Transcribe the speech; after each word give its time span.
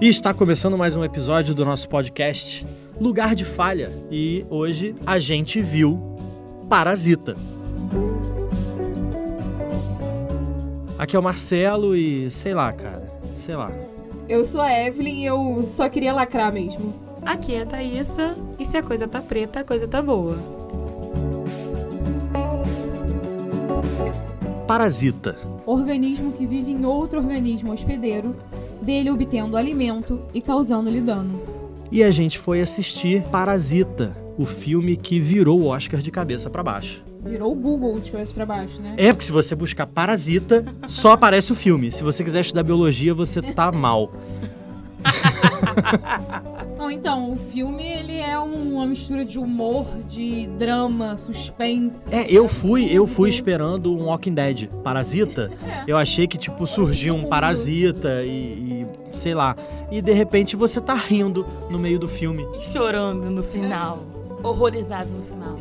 E 0.00 0.08
está 0.08 0.34
começando 0.34 0.76
mais 0.76 0.96
um 0.96 1.04
episódio 1.04 1.54
do 1.54 1.64
nosso 1.64 1.88
podcast 1.88 2.66
Lugar 3.00 3.34
de 3.34 3.44
Falha. 3.44 3.92
E 4.10 4.44
hoje 4.50 4.94
a 5.06 5.18
gente 5.18 5.60
viu 5.62 6.18
Parasita. 6.68 7.36
Aqui 10.98 11.16
é 11.16 11.18
o 11.18 11.22
Marcelo 11.22 11.96
e 11.96 12.30
sei 12.30 12.54
lá, 12.54 12.72
cara. 12.72 13.10
Sei 13.44 13.54
lá. 13.54 13.70
Eu 14.28 14.44
sou 14.44 14.60
a 14.60 14.72
Evelyn 14.72 15.20
e 15.20 15.24
eu 15.26 15.62
só 15.64 15.88
queria 15.88 16.12
lacrar 16.12 16.52
mesmo. 16.52 16.94
Aqui 17.24 17.54
é 17.54 17.62
a 17.62 17.66
Thaísa, 17.66 18.36
e 18.58 18.66
se 18.66 18.76
a 18.76 18.82
coisa 18.82 19.08
tá 19.08 19.20
preta, 19.20 19.60
a 19.60 19.64
coisa 19.64 19.88
tá 19.88 20.02
boa. 20.02 20.36
Parasita. 24.66 25.36
Organismo 25.66 26.32
que 26.32 26.46
vive 26.46 26.70
em 26.70 26.84
outro 26.84 27.20
organismo 27.20 27.72
hospedeiro, 27.72 28.36
dele 28.84 29.10
obtendo 29.10 29.56
alimento 29.56 30.20
e 30.32 30.40
causando-lhe 30.40 31.00
dano. 31.00 31.40
E 31.90 32.02
a 32.02 32.10
gente 32.10 32.38
foi 32.38 32.60
assistir 32.60 33.22
Parasita, 33.24 34.16
o 34.36 34.44
filme 34.44 34.96
que 34.96 35.18
virou 35.18 35.60
o 35.60 35.66
Oscar 35.66 36.00
de 36.00 36.10
cabeça 36.10 36.50
para 36.50 36.62
baixo. 36.62 37.02
Virou 37.24 37.52
o 37.52 37.54
Google 37.54 37.98
de 38.00 38.10
cabeça 38.10 38.34
pra 38.34 38.44
baixo, 38.44 38.82
né? 38.82 38.94
É, 38.98 39.12
porque 39.12 39.24
se 39.24 39.32
você 39.32 39.54
buscar 39.54 39.86
Parasita, 39.86 40.64
só 40.86 41.12
aparece 41.12 41.52
o 41.52 41.54
filme. 41.54 41.90
Se 41.90 42.02
você 42.02 42.22
quiser 42.22 42.40
estudar 42.40 42.62
biologia, 42.62 43.14
você 43.14 43.40
tá 43.40 43.72
mal. 43.72 44.12
Não, 46.76 46.90
então, 46.90 47.32
o 47.32 47.36
filme 47.36 47.82
ele 47.86 48.18
é 48.18 48.38
um- 48.38 48.74
uma 48.74 48.86
mistura 48.86 49.24
de 49.24 49.38
humor, 49.38 49.86
de 50.08 50.46
drama, 50.58 51.16
suspense. 51.16 52.12
É, 52.14 52.26
eu 52.30 52.48
fui, 52.48 52.86
eu 52.90 53.06
fui 53.06 53.28
esperando 53.28 53.92
um 53.94 54.04
Walking 54.06 54.34
Dead. 54.34 54.68
Parasita, 54.82 55.50
eu 55.86 55.96
achei 55.96 56.26
que, 56.26 56.36
tipo, 56.36 56.66
surgiu 56.66 57.14
um 57.14 57.24
parasita 57.24 58.22
e, 58.24 58.86
e 59.12 59.16
sei 59.16 59.34
lá. 59.34 59.56
E 59.90 60.02
de 60.02 60.12
repente 60.12 60.56
você 60.56 60.80
tá 60.80 60.94
rindo 60.94 61.46
no 61.70 61.78
meio 61.78 61.98
do 61.98 62.08
filme. 62.08 62.44
Chorando 62.72 63.30
no 63.30 63.42
final. 63.42 64.04
Horrorizado 64.42 65.08
no 65.10 65.22
final. 65.22 65.58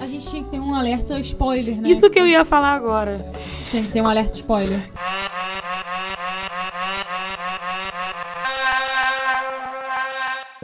A 0.00 0.06
gente 0.06 0.26
tinha 0.28 0.42
que 0.42 0.48
ter 0.50 0.58
um 0.58 0.74
alerta 0.74 1.18
spoiler, 1.20 1.76
né? 1.80 1.88
Isso 1.90 2.08
que 2.10 2.18
eu 2.18 2.26
ia 2.26 2.44
falar 2.44 2.72
agora. 2.72 3.30
Tem 3.70 3.84
que 3.84 3.92
ter 3.92 4.00
um 4.02 4.06
alerta 4.06 4.36
spoiler. 4.36 4.82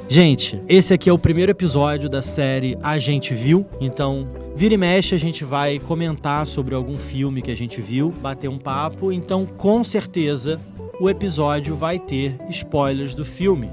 Gente, 0.08 0.62
esse 0.68 0.94
aqui 0.94 1.10
é 1.10 1.12
o 1.12 1.18
primeiro 1.18 1.50
episódio 1.50 2.08
da 2.08 2.22
série 2.22 2.78
A 2.80 2.96
Gente 2.96 3.34
Viu, 3.34 3.66
então 3.80 4.28
vira 4.54 4.74
e 4.74 4.76
mexe 4.76 5.16
a 5.16 5.18
gente 5.18 5.44
vai 5.44 5.80
comentar 5.80 6.46
sobre 6.46 6.76
algum 6.76 6.96
filme 6.96 7.42
que 7.42 7.50
a 7.50 7.56
gente 7.56 7.80
viu, 7.82 8.10
bater 8.10 8.48
um 8.48 8.56
papo, 8.56 9.10
então 9.10 9.44
com 9.44 9.82
certeza 9.82 10.60
o 11.00 11.10
episódio 11.10 11.74
vai 11.74 11.98
ter 11.98 12.36
spoilers 12.50 13.16
do 13.16 13.24
filme. 13.24 13.68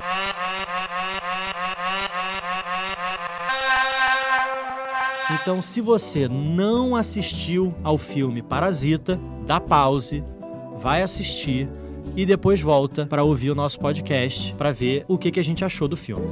Então, 5.32 5.62
se 5.62 5.82
você 5.82 6.28
não 6.28 6.96
assistiu 6.96 7.74
ao 7.84 7.98
filme 7.98 8.42
Parasita, 8.42 9.20
dá 9.46 9.60
pause, 9.60 10.24
vai 10.80 11.04
assistir 11.04 11.70
e 12.16 12.26
depois 12.26 12.62
volta 12.62 13.06
para 13.06 13.24
ouvir 13.24 13.50
o 13.50 13.56
nosso 13.56 13.80
podcast 13.80 14.54
para 14.54 14.72
ver 14.72 15.06
o 15.08 15.18
que, 15.18 15.32
que 15.32 15.40
a 15.40 15.44
gente 15.44 15.66
achou 15.66 15.88
do 15.88 15.98
filme. 15.98 16.26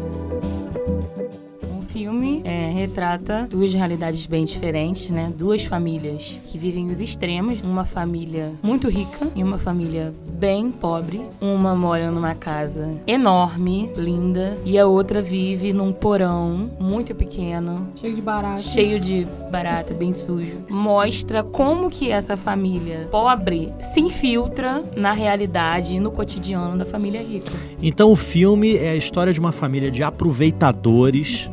Retrata 2.81 3.47
duas 3.47 3.71
realidades 3.71 4.25
bem 4.25 4.43
diferentes, 4.43 5.11
né? 5.11 5.31
Duas 5.37 5.63
famílias 5.63 6.41
que 6.47 6.57
vivem 6.57 6.89
os 6.89 6.99
extremos. 6.99 7.61
Uma 7.61 7.85
família 7.85 8.53
muito 8.63 8.89
rica 8.89 9.31
e 9.35 9.43
uma 9.43 9.59
família 9.59 10.11
bem 10.39 10.71
pobre. 10.71 11.21
Uma 11.39 11.75
mora 11.75 12.09
numa 12.09 12.33
casa 12.33 12.89
enorme, 13.05 13.91
linda, 13.95 14.57
e 14.65 14.79
a 14.79 14.87
outra 14.87 15.21
vive 15.21 15.71
num 15.71 15.93
porão 15.93 16.71
muito 16.79 17.13
pequeno, 17.13 17.89
Cheio 17.97 18.15
de 18.15 18.21
barato. 18.23 18.61
cheio 18.63 18.99
de 18.99 19.27
barata, 19.51 19.93
bem 19.93 20.11
sujo. 20.11 20.57
Mostra 20.67 21.43
como 21.43 21.87
que 21.87 22.09
essa 22.09 22.35
família 22.35 23.07
pobre 23.11 23.71
se 23.79 23.99
infiltra 23.99 24.83
na 24.97 25.11
realidade 25.13 25.97
e 25.97 25.99
no 25.99 26.09
cotidiano 26.09 26.79
da 26.79 26.85
família 26.85 27.21
rica. 27.21 27.51
Então, 27.79 28.11
o 28.11 28.15
filme 28.15 28.75
é 28.75 28.89
a 28.89 28.95
história 28.95 29.31
de 29.31 29.39
uma 29.39 29.51
família 29.51 29.91
de 29.91 30.01
aproveitadores. 30.01 31.47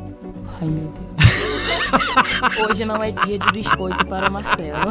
Ai, 0.58 0.66
meu 0.68 0.84
Deus. 0.84 1.07
Hoje 2.60 2.84
não 2.84 3.02
é 3.02 3.10
dia 3.10 3.38
de 3.38 3.52
biscoito 3.52 4.04
para 4.06 4.28
o 4.28 4.32
Marcelo. 4.32 4.90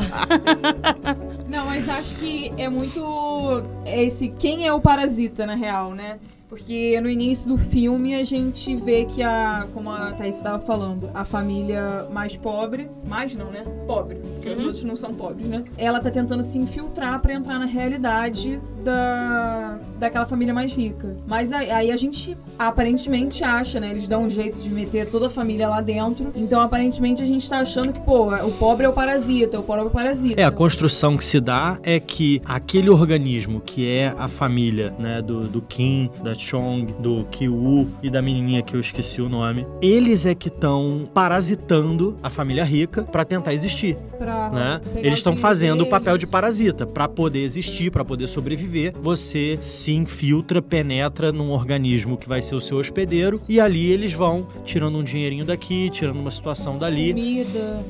Não, 1.47 1.65
mas 1.65 1.87
acho 1.89 2.15
que 2.15 2.51
é 2.57 2.69
muito 2.69 3.63
esse 3.85 4.29
quem 4.29 4.65
é 4.65 4.73
o 4.73 4.79
parasita 4.79 5.45
na 5.45 5.55
real, 5.55 5.93
né? 5.93 6.19
Porque 6.49 6.99
no 7.01 7.09
início 7.09 7.47
do 7.49 7.57
filme 7.57 8.15
a 8.15 8.23
gente 8.23 8.73
vê 8.75 9.03
que 9.03 9.21
a, 9.21 9.67
como 9.73 9.89
a 9.89 10.13
Thaís 10.13 10.37
estava 10.37 10.57
falando, 10.59 11.09
a 11.13 11.25
família 11.25 12.05
mais 12.11 12.37
pobre, 12.37 12.89
mais 13.05 13.35
não, 13.35 13.51
né? 13.51 13.65
Pobre, 13.85 14.15
porque 14.15 14.49
os 14.49 14.57
Uhum. 14.59 14.65
outros 14.65 14.83
não 14.85 14.95
são 14.95 15.13
pobres, 15.13 15.45
né? 15.47 15.63
Ela 15.77 15.99
tá 15.99 16.09
tentando 16.09 16.41
se 16.43 16.57
infiltrar 16.57 17.21
pra 17.21 17.33
entrar 17.33 17.59
na 17.59 17.65
realidade 17.65 18.59
da 18.83 19.77
daquela 19.99 20.25
família 20.25 20.53
mais 20.53 20.73
rica. 20.73 21.15
Mas 21.27 21.51
aí, 21.51 21.69
aí 21.71 21.91
a 21.91 21.97
gente 21.97 22.37
aparentemente 22.57 23.43
acha, 23.43 23.79
né? 23.79 23.89
Eles 23.89 24.07
dão 24.07 24.23
um 24.23 24.29
jeito 24.29 24.57
de 24.59 24.69
meter 24.71 25.09
toda 25.09 25.25
a 25.27 25.29
família 25.29 25.67
lá 25.67 25.81
dentro. 25.81 26.31
Então 26.35 26.61
aparentemente 26.61 27.21
a 27.21 27.25
gente 27.25 27.47
tá 27.49 27.59
achando 27.59 27.91
que, 27.91 27.99
pô, 28.01 28.33
o 28.33 28.51
pobre 28.53 28.85
é 28.85 28.89
o 28.89 28.93
parasita, 28.93 29.59
o 29.59 29.63
pobre 29.63 29.83
é 29.83 29.87
o 29.87 29.89
parasita. 29.89 30.39
É, 30.39 30.43
a 30.45 30.51
construção 30.51 31.17
que 31.17 31.25
se 31.25 31.39
dá 31.41 31.77
é 31.83 31.99
que 31.99 32.41
aquele 32.45 32.89
organismo 32.89 33.59
que 33.59 33.87
é 33.87 34.13
a 34.17 34.27
família, 34.27 34.93
né, 34.97 35.21
do, 35.21 35.47
do 35.47 35.61
Kim, 35.61 36.09
da 36.23 36.36
Chong, 36.37 36.93
do 36.99 37.25
Kiwoo 37.31 37.89
e 38.01 38.09
da 38.09 38.21
menininha 38.21 38.61
que 38.61 38.75
eu 38.75 38.79
esqueci 38.79 39.21
o 39.21 39.29
nome, 39.29 39.65
eles 39.81 40.25
é 40.25 40.33
que 40.33 40.47
estão 40.47 41.09
parasitando 41.13 42.15
a 42.21 42.29
família 42.29 42.63
rica 42.63 43.03
pra 43.03 43.25
tentar 43.25 43.53
existir. 43.53 43.95
Pra 44.17 44.49
né? 44.49 44.81
Eles 44.95 45.17
estão 45.17 45.35
fazendo 45.37 45.83
o 45.83 45.89
papel 45.89 46.17
de 46.17 46.27
parasita. 46.27 46.85
Pra 46.85 47.07
poder 47.07 47.39
existir, 47.39 47.91
pra 47.91 48.05
poder 48.05 48.27
sobreviver, 48.27 48.93
você 49.01 49.57
se 49.59 49.93
infiltra, 49.93 50.61
penetra 50.61 51.31
num 51.31 51.51
organismo 51.51 52.17
que 52.17 52.27
vai 52.27 52.41
ser 52.41 52.55
o 52.55 52.61
seu 52.61 52.77
hospedeiro 52.77 53.41
e 53.47 53.59
ali 53.59 53.91
eles 53.91 54.13
vão 54.13 54.47
tirando 54.63 54.97
um 54.97 55.03
dinheirinho 55.03 55.45
daqui, 55.45 55.89
tirando 55.89 56.19
uma 56.19 56.31
situação 56.31 56.77
dali. 56.77 57.13
comida. 57.13 57.83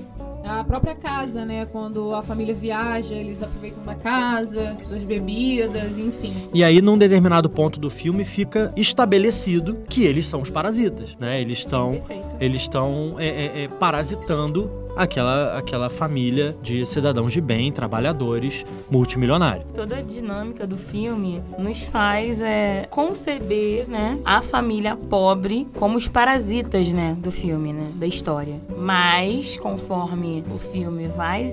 A 0.47 0.63
própria 0.63 0.96
casa, 0.96 1.46
né? 1.46 1.66
Quando 1.66 2.13
a 2.13 2.24
família 2.24 2.53
viaja, 2.53 3.13
eles 3.13 3.41
aproveitam 3.44 3.84
da 3.84 3.96
casa, 3.96 4.78
das 4.90 5.03
bebidas, 5.03 5.97
enfim. 5.97 6.50
E 6.53 6.63
aí, 6.63 6.81
num 6.81 6.97
determinado 6.97 7.50
ponto 7.50 7.80
do 7.80 7.90
filme, 7.90 8.24
fica 8.24 8.72
estabelecido 8.75 9.78
que 9.90 10.03
eles 10.03 10.25
são 10.25 10.41
os 10.41 10.50
parasitas, 10.50 11.16
né? 11.19 11.41
Eles 11.41 11.59
estão 11.59 12.02
eles 12.40 12.62
estão 12.62 13.16
é, 13.18 13.28
é, 13.28 13.63
é, 13.63 13.68
parasitando 13.68 14.87
aquela, 14.97 15.58
aquela 15.58 15.90
família 15.90 16.56
de 16.62 16.85
cidadãos 16.85 17.31
de 17.31 17.40
bem, 17.40 17.72
trabalhadores, 17.72 18.66
multimilionários. 18.90 19.66
Toda 19.74 19.97
a 19.97 20.02
dinâmica 20.02 20.66
do 20.66 20.78
filme 20.78 21.41
nos 21.58 21.84
faz 21.84 22.41
é, 22.41 22.88
conceber 22.90 23.88
né, 23.88 24.19
a 24.25 24.41
família 24.41 24.96
pobre 24.96 25.68
como 25.75 25.97
os 25.97 26.07
parasitas 26.07 26.91
né, 26.91 27.16
do 27.19 27.31
filme, 27.31 27.72
né, 27.72 27.91
da 27.96 28.07
história. 28.07 28.56
Mas, 28.78 29.57
conforme 29.57 30.44
o 30.53 30.57
filme 30.57 31.07
vai, 31.07 31.47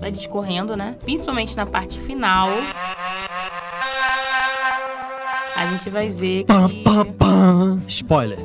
vai 0.00 0.10
discorrendo, 0.10 0.76
né, 0.76 0.96
principalmente 1.04 1.56
na 1.56 1.66
parte 1.66 1.98
final, 2.00 2.48
a 5.54 5.66
gente 5.66 5.90
vai 5.90 6.08
ver 6.08 6.44
que. 6.44 6.52
Spoiler. 7.88 8.38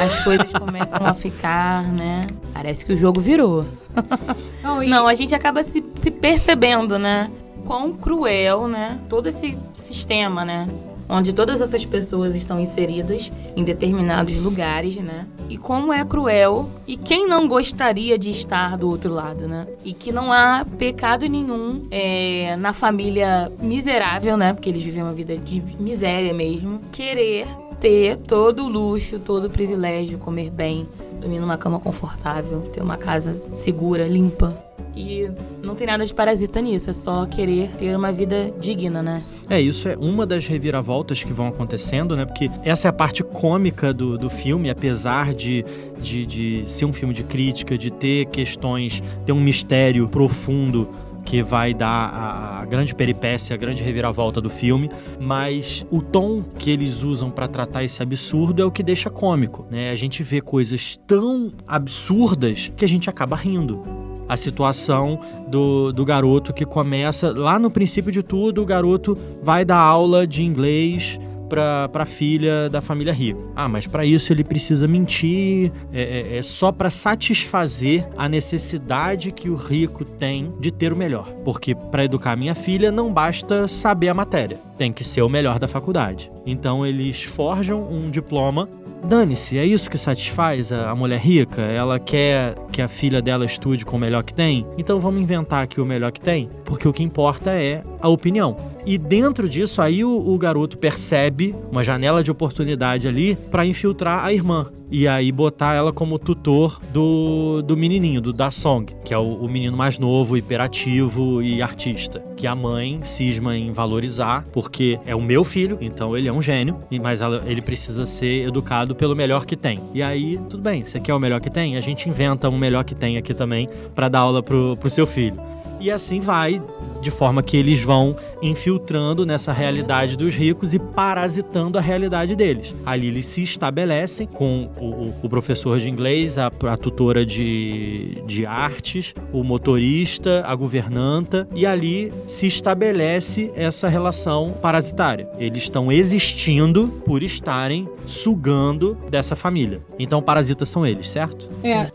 as 0.00 0.18
coisas 0.24 0.52
começam 0.52 1.04
a 1.04 1.12
ficar, 1.12 1.82
né? 1.82 2.20
Parece 2.60 2.84
que 2.84 2.92
o 2.92 2.96
jogo 2.96 3.22
virou. 3.22 3.64
Não, 4.62 4.82
e 4.82 4.86
Não, 4.86 5.06
a 5.06 5.14
gente 5.14 5.34
acaba 5.34 5.62
se, 5.62 5.82
se 5.94 6.10
percebendo, 6.10 6.98
né? 6.98 7.30
Quão 7.64 7.94
cruel, 7.94 8.68
né? 8.68 9.00
Todo 9.08 9.30
esse 9.30 9.56
sistema, 9.72 10.44
né? 10.44 10.68
Onde 11.08 11.32
todas 11.32 11.62
essas 11.62 11.86
pessoas 11.86 12.36
estão 12.36 12.60
inseridas 12.60 13.32
em 13.56 13.64
determinados 13.64 14.36
lugares, 14.36 14.98
né? 14.98 15.26
E 15.48 15.56
como 15.56 15.90
é 15.90 16.04
cruel 16.04 16.68
e 16.86 16.98
quem 16.98 17.26
não 17.26 17.48
gostaria 17.48 18.18
de 18.18 18.28
estar 18.28 18.76
do 18.76 18.90
outro 18.90 19.10
lado, 19.10 19.48
né? 19.48 19.66
E 19.82 19.94
que 19.94 20.12
não 20.12 20.30
há 20.30 20.66
pecado 20.76 21.26
nenhum 21.26 21.86
é, 21.90 22.56
na 22.58 22.74
família 22.74 23.50
miserável, 23.58 24.36
né? 24.36 24.52
Porque 24.52 24.68
eles 24.68 24.82
vivem 24.82 25.02
uma 25.02 25.14
vida 25.14 25.34
de 25.34 25.62
miséria 25.80 26.34
mesmo. 26.34 26.78
Querer 26.92 27.46
ter 27.80 28.18
todo 28.18 28.64
o 28.64 28.68
luxo, 28.68 29.18
todo 29.18 29.46
o 29.46 29.50
privilégio, 29.50 30.18
comer 30.18 30.50
bem, 30.50 30.86
dormir 31.20 31.38
numa 31.38 31.56
cama 31.56 31.78
confortável, 31.78 32.62
ter 32.62 32.82
uma 32.82 32.96
casa 32.96 33.36
segura, 33.52 34.08
limpa. 34.08 34.56
E 34.96 35.30
não 35.62 35.76
tem 35.76 35.86
nada 35.86 36.04
de 36.04 36.12
parasita 36.12 36.60
nisso, 36.60 36.90
é 36.90 36.92
só 36.92 37.24
querer 37.24 37.70
ter 37.76 37.94
uma 37.94 38.10
vida 38.10 38.52
digna, 38.58 39.02
né? 39.02 39.22
É, 39.48 39.60
isso 39.60 39.88
é 39.88 39.96
uma 39.96 40.26
das 40.26 40.46
reviravoltas 40.46 41.22
que 41.22 41.32
vão 41.32 41.48
acontecendo, 41.48 42.16
né? 42.16 42.24
Porque 42.24 42.50
essa 42.64 42.88
é 42.88 42.90
a 42.90 42.92
parte 42.92 43.22
cômica 43.22 43.92
do, 43.92 44.18
do 44.18 44.28
filme, 44.28 44.68
apesar 44.68 45.32
de, 45.32 45.64
de, 46.00 46.26
de 46.26 46.64
ser 46.66 46.86
um 46.86 46.92
filme 46.92 47.14
de 47.14 47.22
crítica, 47.22 47.78
de 47.78 47.90
ter 47.90 48.26
questões, 48.26 49.02
ter 49.24 49.32
um 49.32 49.40
mistério 49.40 50.08
profundo 50.08 50.88
que 51.24 51.42
vai 51.42 51.74
dar 51.74 51.88
a, 51.88 52.60
a 52.60 52.64
grande 52.64 52.94
peripécia, 52.94 53.54
a 53.54 53.56
grande 53.56 53.82
reviravolta 53.82 54.40
do 54.40 54.50
filme, 54.50 54.90
mas 55.18 55.84
o 55.90 56.00
tom 56.00 56.42
que 56.58 56.70
eles 56.70 57.02
usam 57.02 57.30
para 57.30 57.48
tratar 57.48 57.84
esse 57.84 58.02
absurdo 58.02 58.62
é 58.62 58.64
o 58.64 58.70
que 58.70 58.82
deixa 58.82 59.10
cômico, 59.10 59.66
né? 59.70 59.90
A 59.90 59.96
gente 59.96 60.22
vê 60.22 60.40
coisas 60.40 60.98
tão 61.06 61.52
absurdas 61.66 62.72
que 62.76 62.84
a 62.84 62.88
gente 62.88 63.08
acaba 63.08 63.36
rindo 63.36 63.82
a 64.30 64.36
situação 64.36 65.18
do, 65.48 65.92
do 65.92 66.04
garoto 66.04 66.52
que 66.52 66.64
começa 66.64 67.32
lá 67.36 67.58
no 67.58 67.68
princípio 67.68 68.12
de 68.12 68.22
tudo, 68.22 68.62
o 68.62 68.64
garoto 68.64 69.18
vai 69.42 69.64
dar 69.64 69.78
aula 69.78 70.24
de 70.24 70.44
inglês 70.44 71.18
para 71.50 71.90
a 71.92 72.06
filha 72.06 72.70
da 72.70 72.80
família 72.80 73.12
rica. 73.12 73.40
Ah, 73.56 73.68
mas 73.68 73.86
para 73.86 74.06
isso 74.06 74.32
ele 74.32 74.44
precisa 74.44 74.86
mentir, 74.86 75.72
é, 75.92 76.02
é, 76.02 76.36
é 76.38 76.42
só 76.42 76.70
para 76.70 76.88
satisfazer 76.88 78.08
a 78.16 78.28
necessidade 78.28 79.32
que 79.32 79.50
o 79.50 79.56
rico 79.56 80.04
tem 80.04 80.54
de 80.60 80.70
ter 80.70 80.92
o 80.92 80.96
melhor. 80.96 81.30
Porque 81.44 81.74
para 81.74 82.04
educar 82.04 82.36
minha 82.36 82.54
filha 82.54 82.92
não 82.92 83.12
basta 83.12 83.66
saber 83.66 84.08
a 84.08 84.14
matéria, 84.14 84.60
tem 84.80 84.94
que 84.94 85.04
ser 85.04 85.20
o 85.20 85.28
melhor 85.28 85.58
da 85.58 85.68
faculdade. 85.68 86.32
Então 86.46 86.86
eles 86.86 87.22
forjam 87.22 87.86
um 87.92 88.10
diploma 88.10 88.66
Dane-se, 89.04 89.56
é 89.56 89.64
isso 89.64 89.90
que 89.90 89.96
satisfaz 89.96 90.70
a, 90.70 90.94
mulher 90.94 91.18
rica? 91.18 91.62
Ela 91.62 91.98
quer 91.98 92.54
que 92.70 92.82
a 92.82 92.88
filha 92.88 93.22
dela 93.22 93.46
estude 93.46 93.84
com 93.84 93.96
o 93.96 93.98
melhor 93.98 94.22
que 94.22 94.34
tem? 94.34 94.66
Então 94.76 95.00
vamos 95.00 95.22
inventar 95.22 95.64
aqui 95.64 95.80
o 95.80 95.86
melhor 95.86 96.12
que 96.12 96.20
tem? 96.20 96.50
Porque 96.66 96.86
o 96.86 96.92
que 96.92 97.02
importa 97.02 97.50
é 97.50 97.82
a 97.98 98.08
opinião. 98.08 98.56
E 98.84 98.98
dentro 98.98 99.48
disso, 99.48 99.80
aí 99.80 100.04
o, 100.04 100.10
o 100.10 100.36
garoto 100.36 100.76
percebe 100.76 101.54
uma 101.72 101.82
janela 101.82 102.22
de 102.22 102.30
oportunidade 102.30 103.08
ali 103.08 103.36
para 103.50 103.64
infiltrar 103.64 104.24
a 104.24 104.34
irmã. 104.34 104.70
E 104.90 105.06
aí 105.06 105.30
botar 105.30 105.74
ela 105.74 105.92
como 105.92 106.18
tutor 106.18 106.80
do, 106.92 107.62
do 107.62 107.76
menininho, 107.76 108.20
do 108.20 108.32
Da 108.32 108.50
Song, 108.50 108.92
que 109.04 109.14
é 109.14 109.18
o, 109.18 109.34
o 109.34 109.48
menino 109.48 109.76
mais 109.76 109.98
novo, 109.98 110.36
hiperativo 110.36 111.40
e 111.42 111.62
artista. 111.62 112.22
Que 112.36 112.46
a 112.46 112.54
mãe 112.54 113.00
cisma 113.02 113.56
em 113.56 113.72
valorizar, 113.72 114.44
porque 114.52 114.98
é 115.06 115.14
o 115.14 115.20
meu 115.20 115.44
filho, 115.44 115.78
então 115.80 116.16
ele 116.16 116.28
é 116.28 116.32
um 116.32 116.42
gênio, 116.42 116.76
mas 117.00 117.20
ela, 117.20 117.42
ele 117.46 117.62
precisa 117.62 118.04
ser 118.04 118.48
educado 118.48 118.94
pelo 118.94 119.14
melhor 119.14 119.46
que 119.46 119.56
tem. 119.56 119.80
E 119.94 120.02
aí, 120.02 120.38
tudo 120.48 120.62
bem, 120.62 120.84
você 120.84 120.98
quer 120.98 121.14
o 121.14 121.20
melhor 121.20 121.40
que 121.40 121.50
tem? 121.50 121.76
A 121.76 121.80
gente 121.80 122.08
inventa 122.08 122.48
um 122.48 122.58
melhor 122.58 122.84
que 122.84 122.94
tem 122.94 123.16
aqui 123.16 123.32
também 123.32 123.68
para 123.94 124.08
dar 124.08 124.20
aula 124.20 124.42
pro, 124.42 124.76
pro 124.76 124.90
seu 124.90 125.06
filho. 125.06 125.49
E 125.80 125.90
assim 125.90 126.20
vai, 126.20 126.62
de 127.00 127.10
forma 127.10 127.42
que 127.42 127.56
eles 127.56 127.80
vão 127.80 128.14
infiltrando 128.42 129.24
nessa 129.24 129.52
realidade 129.52 130.16
dos 130.16 130.34
ricos 130.34 130.74
e 130.74 130.78
parasitando 130.78 131.78
a 131.78 131.80
realidade 131.80 132.36
deles. 132.36 132.74
Ali 132.84 133.06
eles 133.08 133.26
se 133.26 133.42
estabelecem 133.42 134.26
com 134.26 134.70
o, 134.78 135.14
o 135.22 135.28
professor 135.28 135.78
de 135.78 135.88
inglês, 135.88 136.36
a, 136.38 136.46
a 136.48 136.76
tutora 136.76 137.24
de, 137.24 138.22
de 138.26 138.44
artes, 138.44 139.14
o 139.32 139.42
motorista, 139.42 140.42
a 140.46 140.54
governanta, 140.54 141.48
e 141.54 141.64
ali 141.64 142.12
se 142.26 142.46
estabelece 142.46 143.50
essa 143.54 143.88
relação 143.88 144.54
parasitária. 144.60 145.28
Eles 145.38 145.62
estão 145.62 145.90
existindo 145.90 146.88
por 147.04 147.22
estarem 147.22 147.88
sugando 148.06 148.98
dessa 149.10 149.34
família. 149.34 149.80
Então, 149.98 150.20
parasitas 150.22 150.68
são 150.68 150.86
eles, 150.86 151.08
certo? 151.08 151.48
É. 151.64 151.90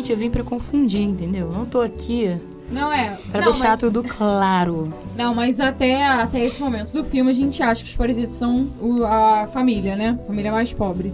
Gente, 0.05 0.11
eu 0.11 0.17
vim 0.19 0.29
para 0.29 0.43
confundir, 0.43 1.01
entendeu? 1.01 1.49
Não 1.49 1.65
tô 1.65 1.81
aqui 1.81 2.39
não 2.69 2.91
é. 2.91 3.17
Pra 3.31 3.41
não, 3.41 3.51
deixar 3.51 3.69
mas... 3.69 3.79
tudo 3.79 4.03
claro. 4.03 4.93
Não, 5.15 5.33
mas 5.33 5.59
até, 5.59 6.05
até 6.05 6.45
esse 6.45 6.61
momento 6.61 6.91
do 6.91 7.03
filme 7.03 7.29
a 7.29 7.33
gente 7.33 7.61
acha 7.61 7.83
que 7.83 7.89
os 7.89 7.95
parasitas 7.95 8.35
são 8.35 8.67
o, 8.79 9.03
a 9.03 9.47
família, 9.47 9.95
né? 9.95 10.17
A 10.23 10.27
família 10.27 10.51
mais 10.51 10.73
pobre. 10.73 11.13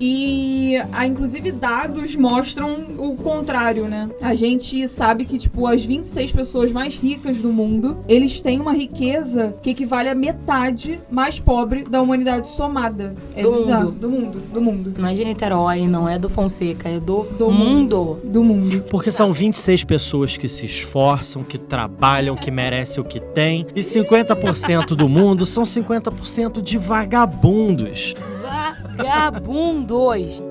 E, 0.00 0.76
a, 0.92 1.06
inclusive, 1.06 1.50
dados 1.50 2.14
mostram 2.14 2.84
o 2.98 3.16
contrário, 3.16 3.86
né? 3.86 4.08
A 4.20 4.34
gente 4.34 4.86
sabe 4.88 5.24
que, 5.24 5.38
tipo, 5.38 5.66
as 5.66 5.84
26 5.84 6.32
pessoas 6.32 6.72
mais 6.72 6.96
ricas 6.96 7.38
do 7.38 7.52
mundo, 7.52 7.98
eles 8.08 8.40
têm 8.40 8.60
uma 8.60 8.72
riqueza 8.72 9.54
que 9.62 9.70
equivale 9.70 10.08
à 10.08 10.14
metade 10.14 11.00
mais 11.10 11.38
pobre 11.38 11.84
da 11.84 12.00
humanidade 12.00 12.48
somada. 12.50 13.14
É 13.34 13.42
do 13.42 13.52
bizarro. 13.52 13.86
Mundo. 13.86 13.98
Do 13.98 14.08
mundo. 14.08 14.42
Do 14.52 14.60
mundo. 14.60 14.94
Não 14.98 15.08
é 15.08 15.14
de 15.14 15.24
Niterói, 15.24 15.86
não 15.86 16.08
é 16.08 16.18
do 16.18 16.28
Fonseca, 16.28 16.88
é 16.88 17.00
do, 17.00 17.24
do 17.38 17.50
mundo. 17.50 18.18
Do 18.22 18.42
mundo. 18.42 18.84
Porque 18.90 19.10
são 19.10 19.32
26 19.32 19.84
pessoas 19.84 20.36
que 20.36 20.48
se 20.48 20.66
esforçam, 20.66 21.42
que 21.42 21.58
trabalham, 21.58 22.36
que 22.36 22.50
merecem 22.50 23.02
o 23.02 23.06
que 23.06 23.20
têm. 23.20 23.66
E 23.74 23.80
50% 23.80 24.88
do 24.88 25.08
mundo 25.08 25.44
são 25.44 25.64
50% 25.64 26.62
de 26.62 26.78
vagabundos 26.78 28.14
vagabundos. 28.98 30.42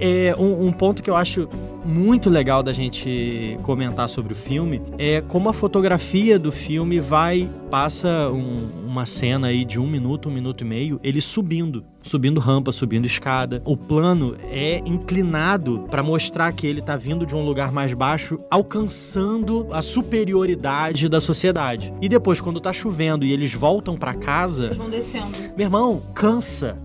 É 0.00 0.34
um, 0.38 0.66
um 0.66 0.72
ponto 0.72 1.02
que 1.02 1.10
eu 1.10 1.16
acho 1.16 1.48
muito 1.86 2.28
legal 2.28 2.62
da 2.62 2.72
gente 2.72 3.56
comentar 3.62 4.08
sobre 4.08 4.32
o 4.32 4.36
filme 4.36 4.82
é 4.98 5.20
como 5.20 5.48
a 5.48 5.52
fotografia 5.52 6.38
do 6.38 6.50
filme 6.50 6.98
vai 6.98 7.48
passa 7.70 8.28
um, 8.30 8.68
uma 8.86 9.06
cena 9.06 9.48
aí 9.48 9.64
de 9.64 9.78
um 9.78 9.86
minuto, 9.86 10.28
um 10.28 10.32
minuto 10.32 10.62
e 10.62 10.64
meio, 10.64 11.00
ele 11.02 11.20
subindo, 11.20 11.84
subindo 12.02 12.40
rampa, 12.40 12.72
subindo 12.72 13.06
escada. 13.06 13.62
O 13.64 13.76
plano 13.76 14.36
é 14.50 14.78
inclinado 14.86 15.86
para 15.90 16.02
mostrar 16.02 16.52
que 16.52 16.66
ele 16.66 16.80
tá 16.80 16.96
vindo 16.96 17.26
de 17.26 17.34
um 17.34 17.44
lugar 17.44 17.70
mais 17.70 17.92
baixo, 17.94 18.40
alcançando 18.50 19.68
a 19.72 19.82
superioridade 19.82 21.08
da 21.08 21.20
sociedade. 21.20 21.92
E 22.00 22.08
depois, 22.08 22.40
quando 22.40 22.60
tá 22.60 22.72
chovendo 22.72 23.24
e 23.24 23.32
eles 23.32 23.52
voltam 23.52 23.96
para 23.96 24.14
casa, 24.14 24.66
eles 24.66 24.76
vão 24.76 24.90
descendo. 24.90 25.38
Meu 25.56 25.66
irmão, 25.66 26.02
cansa 26.14 26.78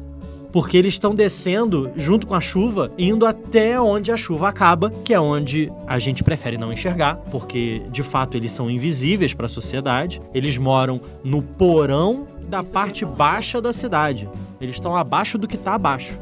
porque 0.51 0.77
eles 0.77 0.93
estão 0.93 1.15
descendo 1.15 1.91
junto 1.95 2.27
com 2.27 2.35
a 2.35 2.41
chuva, 2.41 2.91
indo 2.97 3.25
até 3.25 3.79
onde 3.79 4.11
a 4.11 4.17
chuva 4.17 4.49
acaba, 4.49 4.91
que 5.03 5.13
é 5.13 5.19
onde 5.19 5.71
a 5.87 5.97
gente 5.99 6.23
prefere 6.23 6.57
não 6.57 6.71
enxergar, 6.73 7.15
porque 7.31 7.81
de 7.89 8.03
fato 8.03 8.35
eles 8.35 8.51
são 8.51 8.69
invisíveis 8.69 9.33
para 9.33 9.45
a 9.45 9.49
sociedade. 9.49 10.21
Eles 10.33 10.57
moram 10.57 11.01
no 11.23 11.41
porão 11.41 12.27
da 12.47 12.61
Isso 12.61 12.71
parte 12.71 13.05
baixa 13.05 13.61
da 13.61 13.71
cidade. 13.71 14.29
Eles 14.59 14.75
estão 14.75 14.95
abaixo 14.95 15.37
do 15.37 15.47
que 15.47 15.55
está 15.55 15.73
abaixo. 15.73 16.19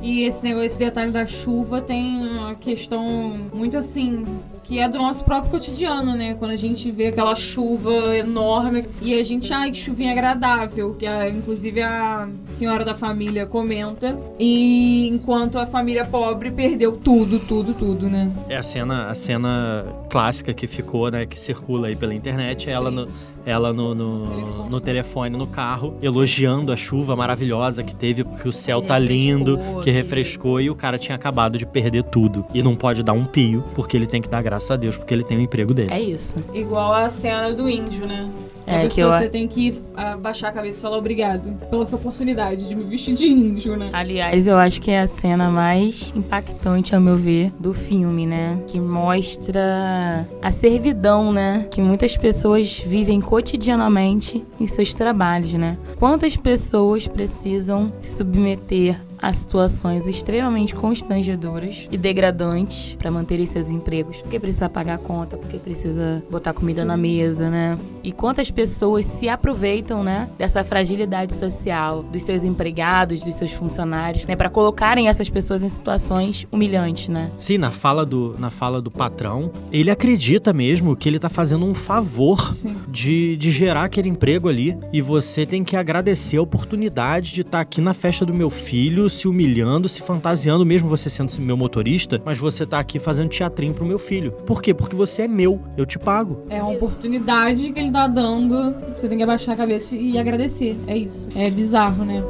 E 0.00 0.24
esse 0.24 0.42
negócio, 0.44 0.66
esse 0.66 0.78
detalhe 0.78 1.10
da 1.10 1.24
chuva 1.24 1.80
tem 1.80 2.16
uma 2.16 2.54
questão 2.54 3.38
muito 3.52 3.76
assim 3.76 4.24
que 4.66 4.80
é 4.80 4.88
do 4.88 4.98
nosso 4.98 5.24
próprio 5.24 5.50
cotidiano, 5.50 6.16
né? 6.16 6.34
Quando 6.34 6.50
a 6.50 6.56
gente 6.56 6.90
vê 6.90 7.06
aquela 7.06 7.36
chuva 7.36 8.16
enorme 8.16 8.84
e 9.00 9.14
a 9.14 9.22
gente, 9.22 9.52
ai, 9.52 9.70
que 9.70 9.78
chuvinha 9.78 10.10
agradável, 10.10 10.94
que 10.98 11.06
a, 11.06 11.28
inclusive 11.28 11.80
a 11.82 12.28
senhora 12.48 12.84
da 12.84 12.94
família 12.94 13.46
comenta, 13.46 14.18
e 14.38 15.08
enquanto 15.08 15.58
a 15.58 15.66
família 15.66 16.04
pobre 16.04 16.50
perdeu 16.50 16.92
tudo, 16.92 17.38
tudo, 17.38 17.74
tudo, 17.74 18.08
né? 18.08 18.30
É 18.48 18.56
a 18.56 18.62
cena, 18.62 19.08
a 19.08 19.14
cena 19.14 19.84
clássica 20.10 20.52
que 20.52 20.66
ficou, 20.66 21.10
né, 21.10 21.26
que 21.26 21.38
circula 21.38 21.86
aí 21.86 21.94
pela 21.94 22.12
internet, 22.14 22.68
ela 22.68 22.90
no, 22.90 23.06
ela 23.46 23.72
no, 23.72 23.94
no, 23.94 24.26
telefone. 24.26 24.70
no 24.70 24.80
telefone, 24.80 25.36
no 25.36 25.46
carro, 25.46 25.96
elogiando 26.02 26.72
a 26.72 26.76
chuva 26.76 27.16
maravilhosa 27.16 27.82
que 27.82 27.94
teve, 27.94 28.24
porque 28.24 28.48
o 28.48 28.52
céu 28.52 28.82
tá 28.82 28.98
lindo, 28.98 29.58
que 29.82 29.90
refrescou 29.90 30.60
e 30.60 30.68
o 30.68 30.74
cara 30.74 30.98
tinha 30.98 31.14
acabado 31.14 31.56
de 31.56 31.64
perder 31.64 32.02
tudo. 32.02 32.44
E 32.52 32.62
não 32.62 32.76
pode 32.76 33.02
dar 33.02 33.12
um 33.12 33.24
pio, 33.24 33.64
porque 33.74 33.96
ele 33.96 34.06
tem 34.06 34.20
que 34.20 34.28
dar 34.28 34.42
graça 34.42 34.56
graças 34.56 34.70
a 34.70 34.76
Deus, 34.76 34.96
porque 34.96 35.14
ele 35.14 35.22
tem 35.22 35.36
o 35.36 35.40
emprego 35.40 35.72
dele. 35.72 35.92
É 35.92 36.00
isso. 36.00 36.36
Igual 36.52 36.92
a 36.92 37.08
cena 37.08 37.52
do 37.52 37.68
índio, 37.68 38.06
né? 38.06 38.28
É, 38.66 38.82
a 38.82 38.88
que 38.88 39.00
eu... 39.00 39.08
você 39.08 39.28
tem 39.28 39.46
que 39.46 39.80
abaixar 39.94 40.50
a 40.50 40.52
cabeça 40.52 40.80
e 40.80 40.82
falar 40.82 40.98
obrigado 40.98 41.54
pela 41.70 41.86
sua 41.86 41.98
oportunidade 41.98 42.66
de 42.68 42.74
me 42.74 42.82
vestir 42.82 43.14
de 43.14 43.28
índio, 43.28 43.76
né? 43.76 43.90
Aliás, 43.92 44.48
eu 44.48 44.56
acho 44.56 44.80
que 44.80 44.90
é 44.90 45.00
a 45.00 45.06
cena 45.06 45.48
mais 45.50 46.12
impactante, 46.16 46.94
ao 46.94 47.00
meu 47.00 47.16
ver, 47.16 47.52
do 47.60 47.72
filme, 47.72 48.26
né? 48.26 48.58
Que 48.66 48.80
mostra 48.80 50.26
a 50.42 50.50
servidão, 50.50 51.32
né? 51.32 51.68
Que 51.70 51.80
muitas 51.80 52.16
pessoas 52.16 52.80
vivem 52.80 53.20
cotidianamente 53.36 54.46
em 54.58 54.66
seus 54.66 54.94
trabalhos, 54.94 55.52
né? 55.52 55.76
Quantas 55.98 56.38
pessoas 56.38 57.06
precisam 57.06 57.92
se 57.98 58.16
submeter 58.16 58.98
a 59.26 59.32
situações 59.32 60.06
extremamente 60.06 60.72
constrangedoras 60.72 61.88
e 61.90 61.98
degradantes 61.98 62.94
para 62.94 63.10
manterem 63.10 63.44
seus 63.44 63.72
empregos. 63.72 64.22
Porque 64.22 64.38
precisa 64.38 64.68
pagar 64.68 64.94
a 64.94 64.98
conta, 64.98 65.36
porque 65.36 65.58
precisa 65.58 66.22
botar 66.30 66.52
comida 66.52 66.84
na 66.84 66.96
mesa, 66.96 67.50
né? 67.50 67.76
E 68.04 68.12
quantas 68.12 68.52
pessoas 68.52 69.04
se 69.04 69.28
aproveitam, 69.28 70.04
né, 70.04 70.28
dessa 70.38 70.62
fragilidade 70.62 71.34
social 71.34 72.04
dos 72.04 72.22
seus 72.22 72.44
empregados, 72.44 73.20
dos 73.20 73.34
seus 73.34 73.50
funcionários, 73.50 74.24
né, 74.26 74.36
para 74.36 74.48
colocarem 74.48 75.08
essas 75.08 75.28
pessoas 75.28 75.64
em 75.64 75.68
situações 75.68 76.46
humilhantes, 76.52 77.08
né? 77.08 77.32
Sim, 77.36 77.58
na 77.58 77.72
fala 77.72 78.06
do, 78.06 78.36
na 78.38 78.50
fala 78.50 78.80
do 78.80 78.92
patrão, 78.92 79.50
ele 79.72 79.90
acredita 79.90 80.52
mesmo 80.52 80.94
que 80.94 81.08
ele 81.08 81.18
tá 81.18 81.28
fazendo 81.28 81.66
um 81.66 81.74
favor 81.74 82.52
de, 82.88 83.36
de 83.36 83.50
gerar 83.50 83.84
aquele 83.84 84.08
emprego 84.08 84.48
ali 84.48 84.78
e 84.92 85.02
você 85.02 85.44
tem 85.44 85.64
que 85.64 85.76
agradecer 85.76 86.36
a 86.36 86.42
oportunidade 86.42 87.34
de 87.34 87.40
estar 87.40 87.58
tá 87.58 87.60
aqui 87.60 87.80
na 87.80 87.92
festa 87.92 88.24
do 88.24 88.32
meu 88.32 88.50
filho 88.50 89.10
se 89.16 89.26
humilhando, 89.26 89.88
se 89.88 90.02
fantasiando, 90.02 90.64
mesmo 90.64 90.88
você 90.88 91.10
sendo 91.10 91.32
meu 91.40 91.56
motorista, 91.56 92.20
mas 92.24 92.38
você 92.38 92.64
tá 92.64 92.78
aqui 92.78 92.98
fazendo 92.98 93.28
teatrinho 93.28 93.74
pro 93.74 93.84
meu 93.84 93.98
filho. 93.98 94.32
Por 94.46 94.62
quê? 94.62 94.72
Porque 94.72 94.94
você 94.94 95.22
é 95.22 95.28
meu, 95.28 95.60
eu 95.76 95.84
te 95.86 95.98
pago. 95.98 96.44
É 96.48 96.62
uma 96.62 96.72
oportunidade 96.72 97.72
que 97.72 97.80
ele 97.80 97.90
tá 97.90 98.06
dando, 98.06 98.74
você 98.94 99.08
tem 99.08 99.18
que 99.18 99.24
abaixar 99.24 99.54
a 99.54 99.56
cabeça 99.56 99.96
e 99.96 100.18
agradecer. 100.18 100.76
É 100.86 100.96
isso. 100.96 101.28
É 101.34 101.50
bizarro, 101.50 102.04
né? 102.04 102.22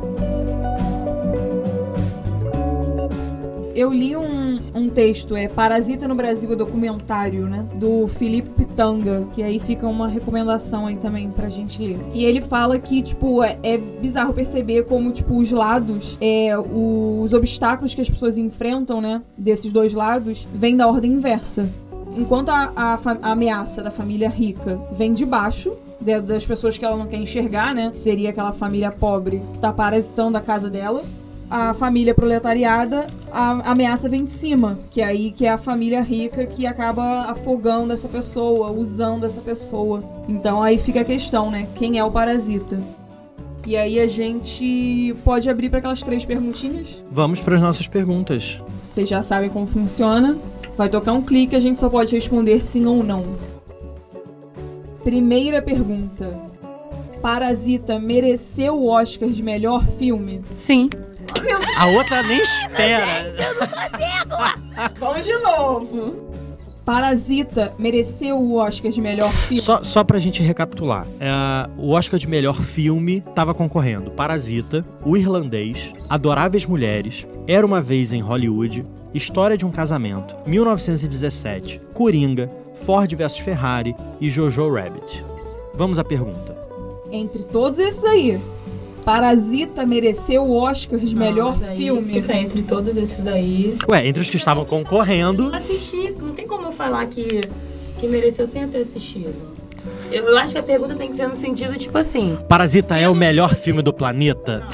Eu 3.76 3.92
li 3.92 4.16
um, 4.16 4.59
um 4.75 4.88
texto, 4.88 5.37
é 5.37 5.49
Parasita 5.49 6.09
no 6.09 6.14
Brasil, 6.14 6.50
é 6.50 6.56
documentário, 6.56 7.47
né? 7.47 7.66
Do 7.75 8.09
Felipe 8.09 8.49
Pitanga, 8.49 9.28
que 9.35 9.42
aí 9.42 9.59
fica 9.59 9.87
uma 9.87 10.09
recomendação 10.09 10.87
aí 10.87 10.97
também 10.97 11.30
pra 11.30 11.50
gente 11.50 11.83
ler. 11.83 12.00
E 12.14 12.25
ele 12.25 12.40
fala 12.40 12.78
que, 12.78 13.02
tipo, 13.02 13.42
é, 13.42 13.59
é 13.62 13.76
bizarro 13.76 14.33
perceber 14.33 14.87
como, 14.87 15.12
tipo, 15.12 15.37
os 15.38 15.52
lados, 15.52 16.16
é, 16.23 16.59
os 16.59 17.35
obstáculos 17.35 17.95
que 17.95 18.00
as 18.00 18.09
pessoas 18.09 18.38
enfrentam, 18.38 18.99
né? 18.99 19.21
Desses 19.37 19.71
dois 19.71 19.92
lados, 19.92 20.49
vêm 20.54 20.75
da 20.75 20.88
ordem 20.88 21.12
inversa. 21.12 21.68
Enquanto 22.16 22.49
a, 22.49 22.73
a, 22.75 22.99
a 23.21 23.33
ameaça 23.33 23.83
da 23.83 23.90
família 23.90 24.30
rica 24.30 24.80
vem 24.90 25.12
de 25.12 25.26
baixo, 25.26 25.76
das 26.00 26.47
pessoas 26.47 26.78
que 26.78 26.85
ela 26.85 26.97
não 26.97 27.06
quer 27.06 27.18
enxergar, 27.18 27.75
né? 27.75 27.92
Seria 27.95 28.30
aquela 28.30 28.52
família 28.52 28.90
pobre 28.90 29.42
que 29.52 29.59
tá 29.59 29.71
parasitando 29.71 30.38
a 30.38 30.40
casa 30.40 30.71
dela 30.71 31.04
a 31.50 31.72
família 31.74 32.14
proletariada, 32.14 33.06
a 33.30 33.70
ameaça 33.70 34.08
vem 34.08 34.24
de 34.24 34.30
cima, 34.30 34.78
que 34.90 35.00
é 35.00 35.04
aí 35.04 35.30
que 35.30 35.46
é 35.46 35.50
a 35.50 35.58
família 35.58 36.02
rica 36.02 36.44
que 36.46 36.66
acaba 36.66 37.30
afogando 37.30 37.92
essa 37.92 38.08
pessoa, 38.08 38.72
usando 38.72 39.24
essa 39.24 39.40
pessoa. 39.40 40.02
Então 40.28 40.62
aí 40.62 40.78
fica 40.78 41.00
a 41.00 41.04
questão, 41.04 41.50
né? 41.50 41.68
Quem 41.74 41.98
é 41.98 42.04
o 42.04 42.10
parasita? 42.10 42.80
E 43.66 43.76
aí 43.76 43.98
a 43.98 44.06
gente 44.06 45.14
pode 45.24 45.50
abrir 45.50 45.68
para 45.68 45.80
aquelas 45.80 46.00
três 46.00 46.24
perguntinhas? 46.24 47.02
Vamos 47.10 47.40
para 47.40 47.56
as 47.56 47.60
nossas 47.60 47.86
perguntas. 47.86 48.60
Vocês 48.82 49.08
já 49.08 49.22
sabem 49.22 49.50
como 49.50 49.66
funciona. 49.66 50.38
Vai 50.76 50.88
tocar 50.88 51.12
um 51.12 51.22
clique, 51.22 51.56
a 51.56 51.60
gente 51.60 51.80
só 51.80 51.88
pode 51.88 52.14
responder 52.14 52.62
sim 52.62 52.86
ou 52.86 53.02
não. 53.02 53.24
Primeira 55.02 55.60
pergunta. 55.62 56.38
Parasita 57.20 57.98
mereceu 57.98 58.74
o 58.74 58.88
Oscar 58.88 59.28
de 59.28 59.42
melhor 59.42 59.84
filme? 59.86 60.42
Sim. 60.56 60.88
A 61.76 61.86
outra 61.86 62.22
nem 62.22 62.40
espera. 62.40 63.30
Gente, 63.30 63.42
eu 63.42 63.54
não 63.54 63.66
consigo. 63.66 64.96
Vamos 64.98 65.24
de 65.24 65.32
novo. 65.38 66.26
Parasita 66.86 67.74
mereceu 67.80 68.38
o 68.38 68.54
Oscar 68.58 68.92
de 68.92 69.00
melhor 69.00 69.32
filme. 69.32 69.60
Só, 69.60 69.82
só 69.82 70.04
pra 70.04 70.20
gente 70.20 70.40
recapitular: 70.40 71.04
é, 71.18 71.68
o 71.76 71.90
Oscar 71.90 72.18
de 72.18 72.28
melhor 72.28 72.62
filme 72.62 73.22
tava 73.34 73.52
concorrendo 73.52 74.12
Parasita, 74.12 74.84
O 75.04 75.16
Irlandês, 75.16 75.92
Adoráveis 76.08 76.64
Mulheres, 76.64 77.26
Era 77.48 77.66
uma 77.66 77.82
Vez 77.82 78.12
em 78.12 78.20
Hollywood, 78.20 78.86
História 79.12 79.58
de 79.58 79.66
um 79.66 79.70
Casamento, 79.72 80.36
1917, 80.46 81.80
Coringa, 81.92 82.48
Ford 82.84 83.12
vs 83.12 83.38
Ferrari 83.38 83.96
e 84.20 84.30
Jojo 84.30 84.72
Rabbit. 84.72 85.24
Vamos 85.74 85.98
à 85.98 86.04
pergunta. 86.04 86.56
Entre 87.10 87.42
todos 87.42 87.80
esses 87.80 88.04
aí, 88.04 88.40
Parasita 89.06 89.86
mereceu 89.86 90.42
o 90.42 90.56
Oscar 90.56 90.98
de 90.98 91.14
melhor 91.14 91.56
filme. 91.76 92.14
Fica 92.14 92.34
entre 92.34 92.60
todos 92.62 92.96
esses 92.96 93.22
daí. 93.22 93.78
Ué, 93.88 94.04
entre 94.04 94.20
os 94.20 94.28
que 94.28 94.36
estavam 94.36 94.64
concorrendo. 94.64 95.54
Assisti, 95.54 96.12
não 96.20 96.34
tem 96.34 96.44
como 96.44 96.66
eu 96.66 96.72
falar 96.72 97.06
que, 97.06 97.40
que 98.00 98.08
mereceu 98.08 98.48
sem 98.48 98.66
ter 98.66 98.78
assistido. 98.78 99.32
Eu, 100.10 100.25
eu 100.25 100.36
acho 100.36 100.54
que 100.54 100.58
a 100.58 100.62
pergunta 100.62 100.96
tem 100.96 101.08
que 101.08 101.16
ser 101.16 101.28
no 101.28 101.36
sentido, 101.36 101.78
tipo 101.78 101.96
assim. 101.96 102.36
Parasita 102.48 102.98
é 102.98 103.08
o 103.08 103.14
melhor 103.14 103.54
filme 103.54 103.80
do 103.80 103.92
planeta? 103.92 104.66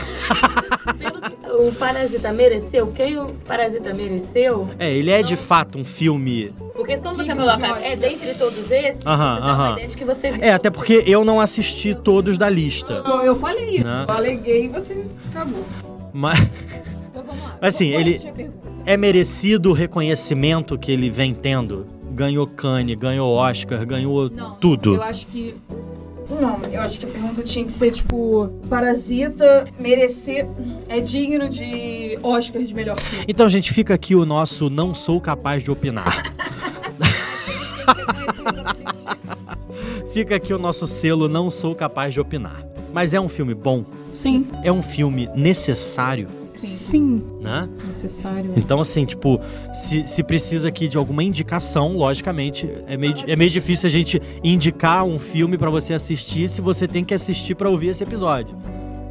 Pelo 0.99 1.23
o 1.69 1.73
Parasita 1.73 2.33
mereceu? 2.33 2.87
Quem 2.89 3.19
o 3.19 3.27
Parasita 3.47 3.93
mereceu? 3.93 4.69
É, 4.79 4.91
ele 4.91 5.11
é 5.11 5.23
de 5.23 5.37
fato 5.37 5.79
um 5.79 5.85
filme 5.85 6.51
porque 6.83 6.97
como 6.99 7.15
você 7.15 7.35
coloca, 7.35 7.67
é 7.81 7.95
dentre 7.95 8.35
todos 8.35 8.71
esses, 8.71 9.07
aham, 9.07 9.35
você 9.35 9.47
aham. 9.47 9.73
ideia 9.73 9.89
de 9.89 9.97
que 9.97 10.05
você 10.05 10.33
viu. 10.33 10.43
É, 10.43 10.53
até 10.53 10.69
porque 10.69 11.05
eu 11.07 11.25
não 11.25 11.41
assisti 11.41 11.95
todos 11.95 12.37
da 12.37 12.49
lista. 12.49 13.03
Não, 13.03 13.23
eu 13.23 13.37
falei 13.37 13.77
isso. 13.77 13.85
Né? 13.85 14.05
Eu 14.09 14.15
aleguei 14.15 14.65
e 14.65 14.69
você 14.69 15.05
acabou. 15.31 15.65
Mas. 16.13 16.39
Então 17.09 17.23
vamos 17.25 17.45
lá. 17.45 17.59
Assim, 17.61 17.91
ele. 17.91 18.21
É 18.85 18.97
merecido 18.97 19.71
o 19.71 19.73
reconhecimento 19.73 20.77
que 20.77 20.91
ele 20.91 21.09
vem 21.09 21.33
tendo? 21.33 21.87
Ganhou 22.11 22.47
Cannes, 22.47 22.97
ganhou 22.97 23.33
Oscar, 23.33 23.87
ganhou 23.87 24.29
não, 24.29 24.57
tudo. 24.57 24.97
Eu 24.97 25.03
acho 25.03 25.27
que 25.29 25.55
não, 26.29 26.61
eu 26.65 26.81
acho 26.81 26.99
que 26.99 27.07
a 27.07 27.09
pergunta 27.09 27.43
tinha 27.43 27.65
que 27.65 27.73
ser, 27.73 27.91
tipo, 27.91 28.49
Parasita 28.69 29.65
merecer. 29.79 30.47
É 30.89 31.01
digno 31.01 31.49
de 31.49 32.19
Oscar 32.23 32.63
de 32.63 32.75
melhor 32.75 32.99
filme. 32.99 33.25
Então, 33.29 33.49
gente, 33.49 33.73
fica 33.73 33.95
aqui 33.95 34.15
o 34.15 34.25
nosso 34.25 34.71
não 34.71 34.95
sou 34.95 35.21
capaz 35.21 35.63
de 35.63 35.71
opinar. 35.71 36.23
fica 40.13 40.37
aqui 40.37 40.53
o 40.53 40.59
nosso 40.59 40.87
selo 40.87 41.29
não 41.29 41.51
sou 41.51 41.75
capaz 41.75 42.15
de 42.15 42.21
opinar. 42.21 42.65
Mas 42.93 43.15
é 43.15 43.21
um 43.21 43.29
filme 43.29 43.55
bom? 43.55 43.85
Sim. 44.11 44.47
É 44.63 44.71
um 44.71 44.83
filme 44.83 45.29
necessário? 45.35 46.29
Sim. 46.55 47.25
Né? 47.41 47.69
Necessário. 47.87 48.53
Então, 48.57 48.81
assim, 48.81 49.05
tipo, 49.05 49.41
se, 49.73 50.07
se 50.07 50.23
precisa 50.23 50.69
aqui 50.69 50.87
de 50.87 50.97
alguma 50.97 51.25
indicação, 51.25 51.97
logicamente, 51.97 52.71
é 52.87 52.97
meio, 52.97 53.15
é 53.27 53.35
meio 53.35 53.51
difícil 53.51 53.89
a 53.89 53.91
gente 53.91 54.23
indicar 54.45 55.05
um 55.05 55.19
filme 55.19 55.59
para 55.59 55.71
você 55.71 55.95
assistir 55.95 56.49
se 56.49 56.61
você 56.61 56.87
tem 56.87 57.05
que 57.05 57.15
assistir 57.15 57.55
para 57.55 57.69
ouvir 57.69 57.89
esse 57.89 58.05
episódio. 58.05 58.57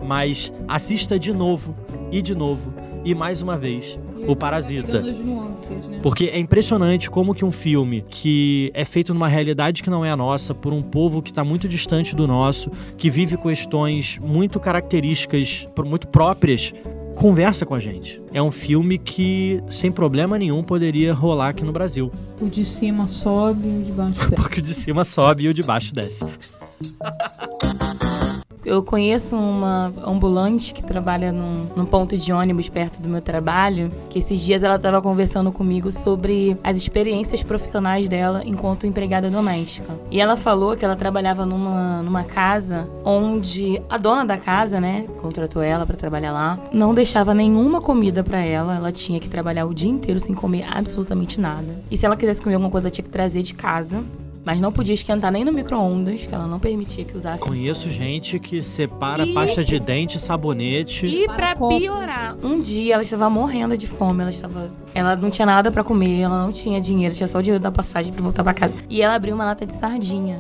Mas 0.03 0.53
assista 0.67 1.17
de 1.17 1.33
novo, 1.33 1.75
e 2.11 2.21
de 2.21 2.35
novo, 2.35 2.73
e 3.03 3.15
mais 3.15 3.41
uma 3.41 3.57
vez, 3.57 3.97
o 4.27 4.35
Parasita. 4.35 5.01
Nuances, 5.01 5.87
né? 5.87 5.99
Porque 6.01 6.25
é 6.25 6.39
impressionante 6.39 7.09
como 7.09 7.33
que 7.33 7.45
um 7.45 7.51
filme 7.51 8.03
que 8.09 8.71
é 8.73 8.85
feito 8.85 9.13
numa 9.13 9.27
realidade 9.27 9.83
que 9.83 9.89
não 9.89 10.03
é 10.03 10.11
a 10.11 10.17
nossa, 10.17 10.53
por 10.53 10.73
um 10.73 10.81
povo 10.81 11.21
que 11.21 11.31
está 11.31 11.43
muito 11.43 11.67
distante 11.67 12.15
do 12.15 12.27
nosso, 12.27 12.71
que 12.97 13.09
vive 13.09 13.37
questões 13.37 14.17
muito 14.19 14.59
características, 14.59 15.67
muito 15.85 16.07
próprias 16.07 16.73
conversa 17.15 17.65
com 17.65 17.75
a 17.75 17.79
gente. 17.79 18.21
É 18.33 18.41
um 18.41 18.51
filme 18.51 18.97
que, 18.97 19.61
sem 19.69 19.91
problema 19.91 20.39
nenhum, 20.39 20.63
poderia 20.63 21.13
rolar 21.13 21.49
aqui 21.49 21.63
no 21.63 21.71
Brasil. 21.71 22.11
O 22.39 22.47
de 22.47 22.65
cima 22.65 23.07
sobe 23.07 23.67
e 23.67 23.81
o 23.81 23.83
de 23.83 23.91
baixo 23.91 24.19
desce. 24.29 24.35
Porque 24.41 24.59
o 24.59 24.63
de 24.63 24.73
cima 24.73 25.05
sobe 25.05 25.43
e 25.43 25.49
o 25.49 25.53
de 25.53 25.61
baixo 25.61 25.93
desce. 25.93 26.25
Eu 28.63 28.83
conheço 28.83 29.35
uma 29.35 29.91
ambulante 30.05 30.73
que 30.73 30.83
trabalha 30.83 31.31
num, 31.31 31.67
num, 31.75 31.85
ponto 31.85 32.15
de 32.15 32.31
ônibus 32.31 32.69
perto 32.69 33.01
do 33.01 33.09
meu 33.09 33.21
trabalho, 33.21 33.91
que 34.09 34.19
esses 34.19 34.39
dias 34.39 34.63
ela 34.63 34.75
estava 34.75 35.01
conversando 35.01 35.51
comigo 35.51 35.91
sobre 35.91 36.55
as 36.63 36.77
experiências 36.77 37.41
profissionais 37.41 38.07
dela 38.07 38.43
enquanto 38.45 38.85
empregada 38.85 39.29
doméstica. 39.29 39.91
E 40.11 40.21
ela 40.21 40.37
falou 40.37 40.77
que 40.77 40.85
ela 40.85 40.95
trabalhava 40.95 41.45
numa, 41.45 42.03
numa 42.03 42.23
casa 42.23 42.87
onde 43.03 43.81
a 43.89 43.97
dona 43.97 44.23
da 44.23 44.37
casa, 44.37 44.79
né, 44.79 45.07
contratou 45.19 45.61
ela 45.61 45.85
para 45.85 45.97
trabalhar 45.97 46.31
lá, 46.31 46.59
não 46.71 46.93
deixava 46.93 47.33
nenhuma 47.33 47.81
comida 47.81 48.23
para 48.23 48.39
ela, 48.41 48.75
ela 48.75 48.91
tinha 48.91 49.19
que 49.19 49.27
trabalhar 49.27 49.65
o 49.65 49.73
dia 49.73 49.89
inteiro 49.89 50.19
sem 50.19 50.35
comer 50.35 50.65
absolutamente 50.69 51.41
nada. 51.41 51.81
E 51.89 51.97
se 51.97 52.05
ela 52.05 52.15
quisesse 52.15 52.41
comer 52.41 52.55
alguma 52.55 52.71
coisa, 52.71 52.91
tinha 52.91 53.03
que 53.03 53.11
trazer 53.11 53.41
de 53.41 53.55
casa. 53.55 54.03
Mas 54.43 54.59
não 54.59 54.71
podia 54.71 54.93
esquentar 54.93 55.31
nem 55.31 55.45
no 55.45 55.51
micro-ondas, 55.51 56.25
que 56.25 56.33
ela 56.33 56.47
não 56.47 56.59
permitia 56.59 57.05
que 57.05 57.15
usasse. 57.15 57.43
Conheço 57.43 57.89
gente 57.89 58.39
que 58.39 58.63
separa 58.63 59.25
e... 59.25 59.33
pasta 59.33 59.63
de 59.63 59.79
dente, 59.79 60.19
sabonete. 60.19 61.05
E 61.05 61.27
para 61.27 61.55
piorar, 61.55 62.35
um 62.43 62.59
dia 62.59 62.95
ela 62.95 63.03
estava 63.03 63.29
morrendo 63.29 63.77
de 63.77 63.87
fome, 63.87 64.21
ela 64.21 64.31
estava. 64.31 64.71
Ela 64.93 65.15
não 65.15 65.29
tinha 65.29 65.45
nada 65.45 65.71
para 65.71 65.83
comer, 65.83 66.21
ela 66.21 66.43
não 66.43 66.51
tinha 66.51 66.81
dinheiro, 66.81 67.13
tinha 67.13 67.27
só 67.27 67.39
o 67.39 67.41
dinheiro 67.41 67.61
da 67.61 67.71
passagem 67.71 68.11
para 68.11 68.23
voltar 68.23 68.43
para 68.43 68.53
casa. 68.53 68.73
E 68.89 69.01
ela 69.01 69.15
abriu 69.15 69.35
uma 69.35 69.45
lata 69.45 69.65
de 69.65 69.73
sardinha. 69.73 70.39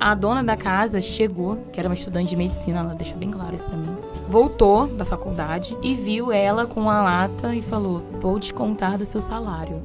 A 0.00 0.14
dona 0.14 0.44
da 0.44 0.56
casa 0.56 1.00
chegou, 1.00 1.56
que 1.72 1.80
era 1.80 1.88
uma 1.88 1.94
estudante 1.94 2.30
de 2.30 2.36
medicina, 2.36 2.80
ela 2.80 2.94
deixou 2.94 3.18
bem 3.18 3.30
claro 3.30 3.54
isso 3.54 3.66
pra 3.66 3.76
mim. 3.76 3.96
Voltou 4.28 4.86
da 4.86 5.04
faculdade 5.04 5.76
e 5.82 5.94
viu 5.94 6.30
ela 6.30 6.66
com 6.66 6.88
a 6.88 7.02
lata 7.02 7.54
e 7.54 7.62
falou: 7.62 8.04
Vou 8.20 8.38
descontar 8.38 8.96
do 8.96 9.04
seu 9.04 9.20
salário. 9.20 9.82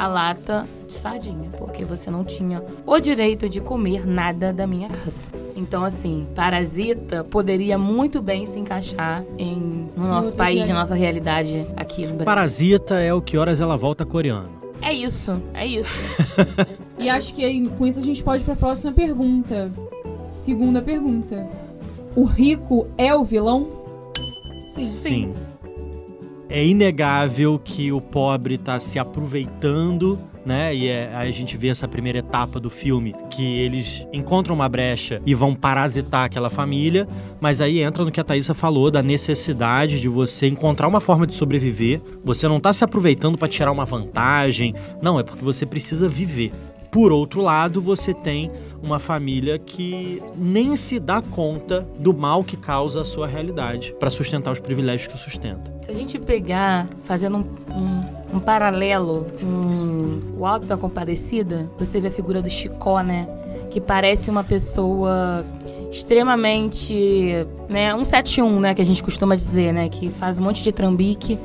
A 0.00 0.06
lata 0.06 0.66
de 0.86 0.94
sardinha, 0.94 1.50
porque 1.58 1.84
você 1.84 2.10
não 2.10 2.24
tinha 2.24 2.64
o 2.86 2.98
direito 2.98 3.50
de 3.50 3.60
comer 3.60 4.06
nada 4.06 4.50
da 4.50 4.66
minha 4.66 4.88
casa. 4.88 5.28
Então, 5.54 5.84
assim, 5.84 6.26
Parasita 6.34 7.22
poderia 7.22 7.76
muito 7.76 8.22
bem 8.22 8.46
se 8.46 8.58
encaixar 8.58 9.22
em, 9.36 9.90
no 9.94 10.08
nosso 10.08 10.34
país, 10.34 10.66
na 10.66 10.74
nossa 10.74 10.94
realidade 10.94 11.66
aqui 11.76 12.06
no 12.06 12.14
Brasil. 12.14 12.24
Parasita 12.24 12.94
é 12.98 13.12
o 13.12 13.20
que 13.20 13.36
horas 13.36 13.60
ela 13.60 13.76
volta 13.76 14.06
coreano. 14.06 14.48
É 14.80 14.90
isso, 14.90 15.38
é 15.52 15.66
isso. 15.66 15.92
e 16.98 17.10
acho 17.10 17.34
que 17.34 17.68
com 17.68 17.86
isso 17.86 18.00
a 18.00 18.02
gente 18.02 18.22
pode 18.24 18.42
ir 18.42 18.46
pra 18.46 18.56
próxima 18.56 18.92
pergunta. 18.92 19.70
Segunda 20.30 20.80
pergunta. 20.80 21.46
O 22.16 22.24
rico 22.24 22.86
é 22.96 23.14
o 23.14 23.22
vilão? 23.22 23.68
Sim. 24.56 24.86
Sim. 24.86 25.34
É 26.50 26.64
inegável 26.64 27.58
que 27.58 27.92
o 27.92 28.00
pobre 28.00 28.56
está 28.56 28.80
se 28.80 28.98
aproveitando 28.98 30.18
né? 30.44 30.74
E 30.74 30.88
é, 30.88 31.14
a 31.14 31.30
gente 31.30 31.56
vê 31.56 31.68
essa 31.68 31.86
primeira 31.86 32.18
etapa 32.18 32.58
do 32.58 32.70
filme 32.70 33.14
que 33.30 33.58
eles 33.58 34.06
encontram 34.12 34.54
uma 34.54 34.68
brecha 34.68 35.20
e 35.26 35.34
vão 35.34 35.54
parasitar 35.54 36.24
aquela 36.24 36.50
família, 36.50 37.06
mas 37.40 37.60
aí 37.60 37.80
entra 37.80 38.04
no 38.04 38.10
que 38.10 38.20
a 38.20 38.24
Thaisa 38.24 38.54
falou 38.54 38.90
da 38.90 39.02
necessidade 39.02 40.00
de 40.00 40.08
você 40.08 40.46
encontrar 40.46 40.88
uma 40.88 41.00
forma 41.00 41.26
de 41.26 41.34
sobreviver. 41.34 42.00
Você 42.24 42.48
não 42.48 42.56
está 42.56 42.72
se 42.72 42.84
aproveitando 42.84 43.36
para 43.36 43.48
tirar 43.48 43.70
uma 43.70 43.84
vantagem, 43.84 44.74
não, 45.02 45.18
é 45.18 45.22
porque 45.22 45.44
você 45.44 45.66
precisa 45.66 46.08
viver. 46.08 46.52
Por 46.90 47.12
outro 47.12 47.40
lado, 47.40 47.80
você 47.80 48.12
tem 48.12 48.50
uma 48.82 48.98
família 48.98 49.58
que 49.58 50.22
nem 50.36 50.74
se 50.74 50.98
dá 50.98 51.22
conta 51.22 51.86
do 51.98 52.12
mal 52.12 52.42
que 52.42 52.56
causa 52.56 53.02
a 53.02 53.04
sua 53.04 53.26
realidade 53.26 53.94
para 53.98 54.10
sustentar 54.10 54.52
os 54.52 54.58
privilégios 54.58 55.12
que 55.12 55.18
sustenta. 55.18 55.72
Se 55.84 55.90
a 55.90 55.94
gente 55.94 56.18
pegar, 56.18 56.88
fazendo 57.04 57.38
um, 57.38 57.74
um 57.74 58.20
um 58.32 58.38
paralelo 58.38 59.26
com 59.40 60.38
o 60.38 60.46
Alto 60.46 60.66
da 60.66 60.76
Compadecida, 60.76 61.68
você 61.78 62.00
vê 62.00 62.08
a 62.08 62.10
figura 62.10 62.40
do 62.40 62.48
Chicó, 62.48 63.00
né? 63.00 63.28
Que 63.70 63.80
parece 63.80 64.30
uma 64.30 64.44
pessoa 64.44 65.44
extremamente, 65.90 67.46
né, 67.68 67.92
171, 67.92 68.60
né, 68.60 68.74
que 68.74 68.80
a 68.80 68.84
gente 68.84 69.02
costuma 69.02 69.34
dizer, 69.34 69.72
né, 69.72 69.88
que 69.88 70.08
faz 70.08 70.38
um 70.38 70.42
monte 70.44 70.62
de 70.62 70.70
trambique, 70.70 71.36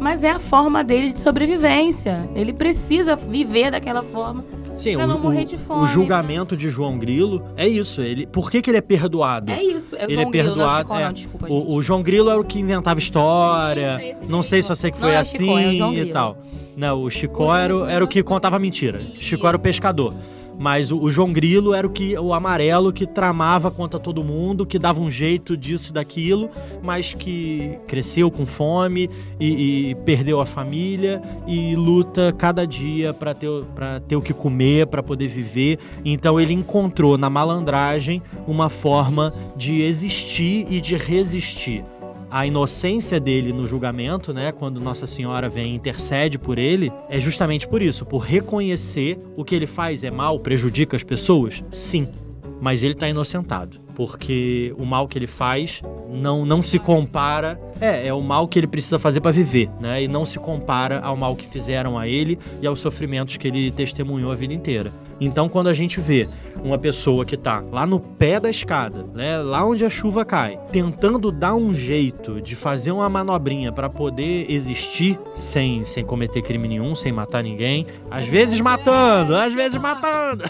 mas 0.00 0.24
é 0.24 0.30
a 0.30 0.38
forma 0.38 0.82
dele 0.82 1.12
de 1.12 1.18
sobrevivência. 1.18 2.26
Ele 2.34 2.54
precisa 2.54 3.14
viver 3.14 3.70
daquela 3.70 4.00
forma 4.00 4.44
Sim, 4.76 4.94
pra 4.96 5.04
o, 5.04 5.08
não 5.08 5.18
morrer 5.18 5.44
de 5.44 5.56
fome. 5.58 5.82
o 5.82 5.86
julgamento 5.86 6.56
de 6.56 6.68
João 6.70 6.98
Grilo 6.98 7.44
é 7.56 7.68
isso. 7.68 8.00
Ele, 8.02 8.26
por 8.26 8.50
que, 8.50 8.60
que 8.62 8.70
ele 8.70 8.78
é 8.78 8.80
perdoado? 8.80 9.52
É 9.52 9.62
isso, 9.62 9.94
é 9.96 10.00
o 10.00 10.04
ele 10.06 10.14
João 10.14 10.26
é 10.26 10.30
Grilo, 10.30 10.44
não 10.46 10.52
é 10.52 10.56
perdoado. 10.56 10.78
Chicó, 10.82 10.98
é. 10.98 11.04
não, 11.04 11.12
desculpa, 11.12 11.46
o, 11.48 11.74
o 11.76 11.82
João 11.82 12.02
Grilo 12.02 12.30
era 12.30 12.40
o 12.40 12.44
que 12.44 12.58
inventava 12.58 12.98
história. 12.98 13.92
Não 13.92 13.98
sei 14.00 14.10
esse 14.10 14.28
Não 14.28 14.42
sei, 14.42 14.58
mesmo. 14.58 14.68
só 14.68 14.74
sei 14.74 14.90
que 14.90 14.96
Não 14.98 15.04
foi 15.06 15.14
é 15.14 15.18
o 15.18 15.20
assim 15.20 15.38
Chicó, 15.38 15.58
é 15.58 15.74
João 15.74 15.92
e 15.92 15.96
Grilo. 15.96 16.12
tal. 16.12 16.38
Não, 16.76 17.02
o 17.02 17.10
Chicó 17.10 17.54
era, 17.54 17.76
o- 17.76 17.84
era 17.86 18.04
o 18.04 18.08
que 18.08 18.22
contava 18.22 18.58
mentira. 18.58 19.00
Chicó 19.20 19.48
era 19.48 19.56
o 19.56 19.58
Isso. 19.58 19.62
pescador. 19.64 20.14
Mas 20.58 20.90
o, 20.90 20.98
o 20.98 21.10
João 21.10 21.32
Grilo 21.32 21.74
era 21.74 21.86
o 21.86 21.90
que 21.90 22.16
o 22.18 22.32
amarelo 22.32 22.92
que 22.92 23.06
tramava 23.06 23.70
contra 23.70 23.98
todo 23.98 24.22
mundo, 24.22 24.66
que 24.66 24.78
dava 24.78 25.00
um 25.00 25.10
jeito 25.10 25.56
disso 25.56 25.90
e 25.90 25.92
daquilo, 25.92 26.50
mas 26.82 27.14
que 27.14 27.78
cresceu 27.86 28.30
com 28.30 28.46
fome 28.46 29.10
e, 29.40 29.90
e 29.90 29.94
perdeu 30.04 30.40
a 30.40 30.46
família 30.46 31.20
e 31.46 31.74
luta 31.74 32.32
cada 32.36 32.66
dia 32.66 33.12
para 33.12 33.34
ter, 33.34 33.64
pra 33.74 34.00
ter 34.00 34.16
o 34.16 34.22
que 34.22 34.32
comer, 34.32 34.86
para 34.86 35.02
poder 35.02 35.28
viver. 35.28 35.78
Então 36.04 36.40
ele 36.40 36.52
encontrou 36.52 37.16
na 37.18 37.30
malandragem 37.30 38.22
uma 38.46 38.68
forma 38.68 39.32
de 39.56 39.82
existir 39.82 40.66
e 40.70 40.80
de 40.80 40.96
resistir 40.96 41.84
a 42.32 42.46
inocência 42.46 43.20
dele 43.20 43.52
no 43.52 43.66
julgamento, 43.66 44.32
né, 44.32 44.52
quando 44.52 44.80
Nossa 44.80 45.06
Senhora 45.06 45.50
vem 45.50 45.72
e 45.72 45.76
intercede 45.76 46.38
por 46.38 46.58
ele, 46.58 46.90
é 47.10 47.20
justamente 47.20 47.68
por 47.68 47.82
isso, 47.82 48.06
por 48.06 48.20
reconhecer 48.20 49.18
o 49.36 49.44
que 49.44 49.54
ele 49.54 49.66
faz 49.66 50.02
é 50.02 50.10
mal, 50.10 50.40
prejudica 50.40 50.96
as 50.96 51.02
pessoas? 51.02 51.62
Sim, 51.70 52.08
mas 52.58 52.82
ele 52.82 52.94
tá 52.94 53.06
inocentado, 53.06 53.78
porque 53.94 54.74
o 54.78 54.86
mal 54.86 55.06
que 55.06 55.18
ele 55.18 55.26
faz 55.26 55.82
não, 56.10 56.46
não 56.46 56.62
se 56.62 56.78
compara, 56.78 57.60
é, 57.78 58.06
é 58.06 58.14
o 58.14 58.22
mal 58.22 58.48
que 58.48 58.58
ele 58.58 58.66
precisa 58.66 58.98
fazer 58.98 59.20
para 59.20 59.30
viver, 59.30 59.68
né, 59.78 60.02
e 60.02 60.08
não 60.08 60.24
se 60.24 60.38
compara 60.38 61.00
ao 61.00 61.14
mal 61.14 61.36
que 61.36 61.46
fizeram 61.46 61.98
a 61.98 62.08
ele 62.08 62.38
e 62.62 62.66
aos 62.66 62.80
sofrimentos 62.80 63.36
que 63.36 63.46
ele 63.46 63.70
testemunhou 63.70 64.32
a 64.32 64.34
vida 64.34 64.54
inteira. 64.54 64.90
Então, 65.24 65.48
quando 65.48 65.68
a 65.68 65.74
gente 65.74 66.00
vê 66.00 66.28
uma 66.64 66.76
pessoa 66.78 67.24
que 67.24 67.36
tá 67.36 67.62
lá 67.70 67.86
no 67.86 68.00
pé 68.00 68.40
da 68.40 68.50
escada, 68.50 69.04
né, 69.14 69.38
lá 69.38 69.64
onde 69.64 69.84
a 69.84 69.90
chuva 69.90 70.24
cai, 70.24 70.58
tentando 70.70 71.30
dar 71.30 71.54
um 71.54 71.72
jeito 71.74 72.40
de 72.40 72.56
fazer 72.56 72.90
uma 72.92 73.08
manobrinha 73.08 73.70
pra 73.72 73.88
poder 73.88 74.50
existir 74.50 75.18
sem, 75.34 75.84
sem 75.84 76.04
cometer 76.04 76.42
crime 76.42 76.66
nenhum, 76.68 76.94
sem 76.94 77.12
matar 77.12 77.42
ninguém, 77.42 77.86
às 78.10 78.26
vezes 78.26 78.60
matando, 78.60 79.36
às 79.36 79.52
vezes 79.52 79.80
matando. 79.80 80.44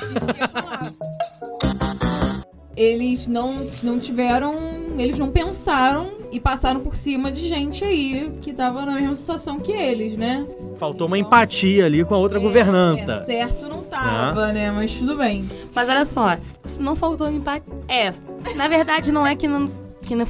Eles 2.75 3.27
não, 3.29 3.67
não 3.83 3.99
tiveram. 4.01 4.55
Eles 4.99 5.19
não 5.19 5.29
pensaram 5.31 6.11
e 6.33 6.41
passaram 6.41 6.81
por 6.81 6.97
cima 6.97 7.31
de 7.31 7.47
gente 7.47 7.85
aí 7.85 8.31
que 8.41 8.53
tava 8.53 8.85
na 8.87 8.95
mesma 8.95 9.15
situação 9.15 9.61
que 9.61 9.73
eles, 9.73 10.17
né? 10.17 10.47
Faltou 10.77 11.07
uma 11.07 11.19
empatia 11.19 11.85
ali 11.85 12.03
com 12.05 12.15
a 12.15 12.19
outra 12.19 12.39
É, 12.39 12.43
governanta. 12.43 13.13
é, 13.13 13.23
certo 13.25 13.67
tava, 13.93 14.53
né? 14.53 14.71
Mas 14.71 14.95
tudo 14.95 15.17
bem. 15.17 15.49
Mas 15.75 15.89
olha 15.89 16.05
só, 16.05 16.37
não 16.79 16.97
faltou 16.97 17.31
empatia. 17.31 17.63
É, 17.89 18.13
na 18.55 18.69
verdade 18.69 19.13
não 19.13 19.27
é 19.27 19.37
que 19.37 19.47
não 19.47 19.71
que 20.01 20.17
não, 20.17 20.27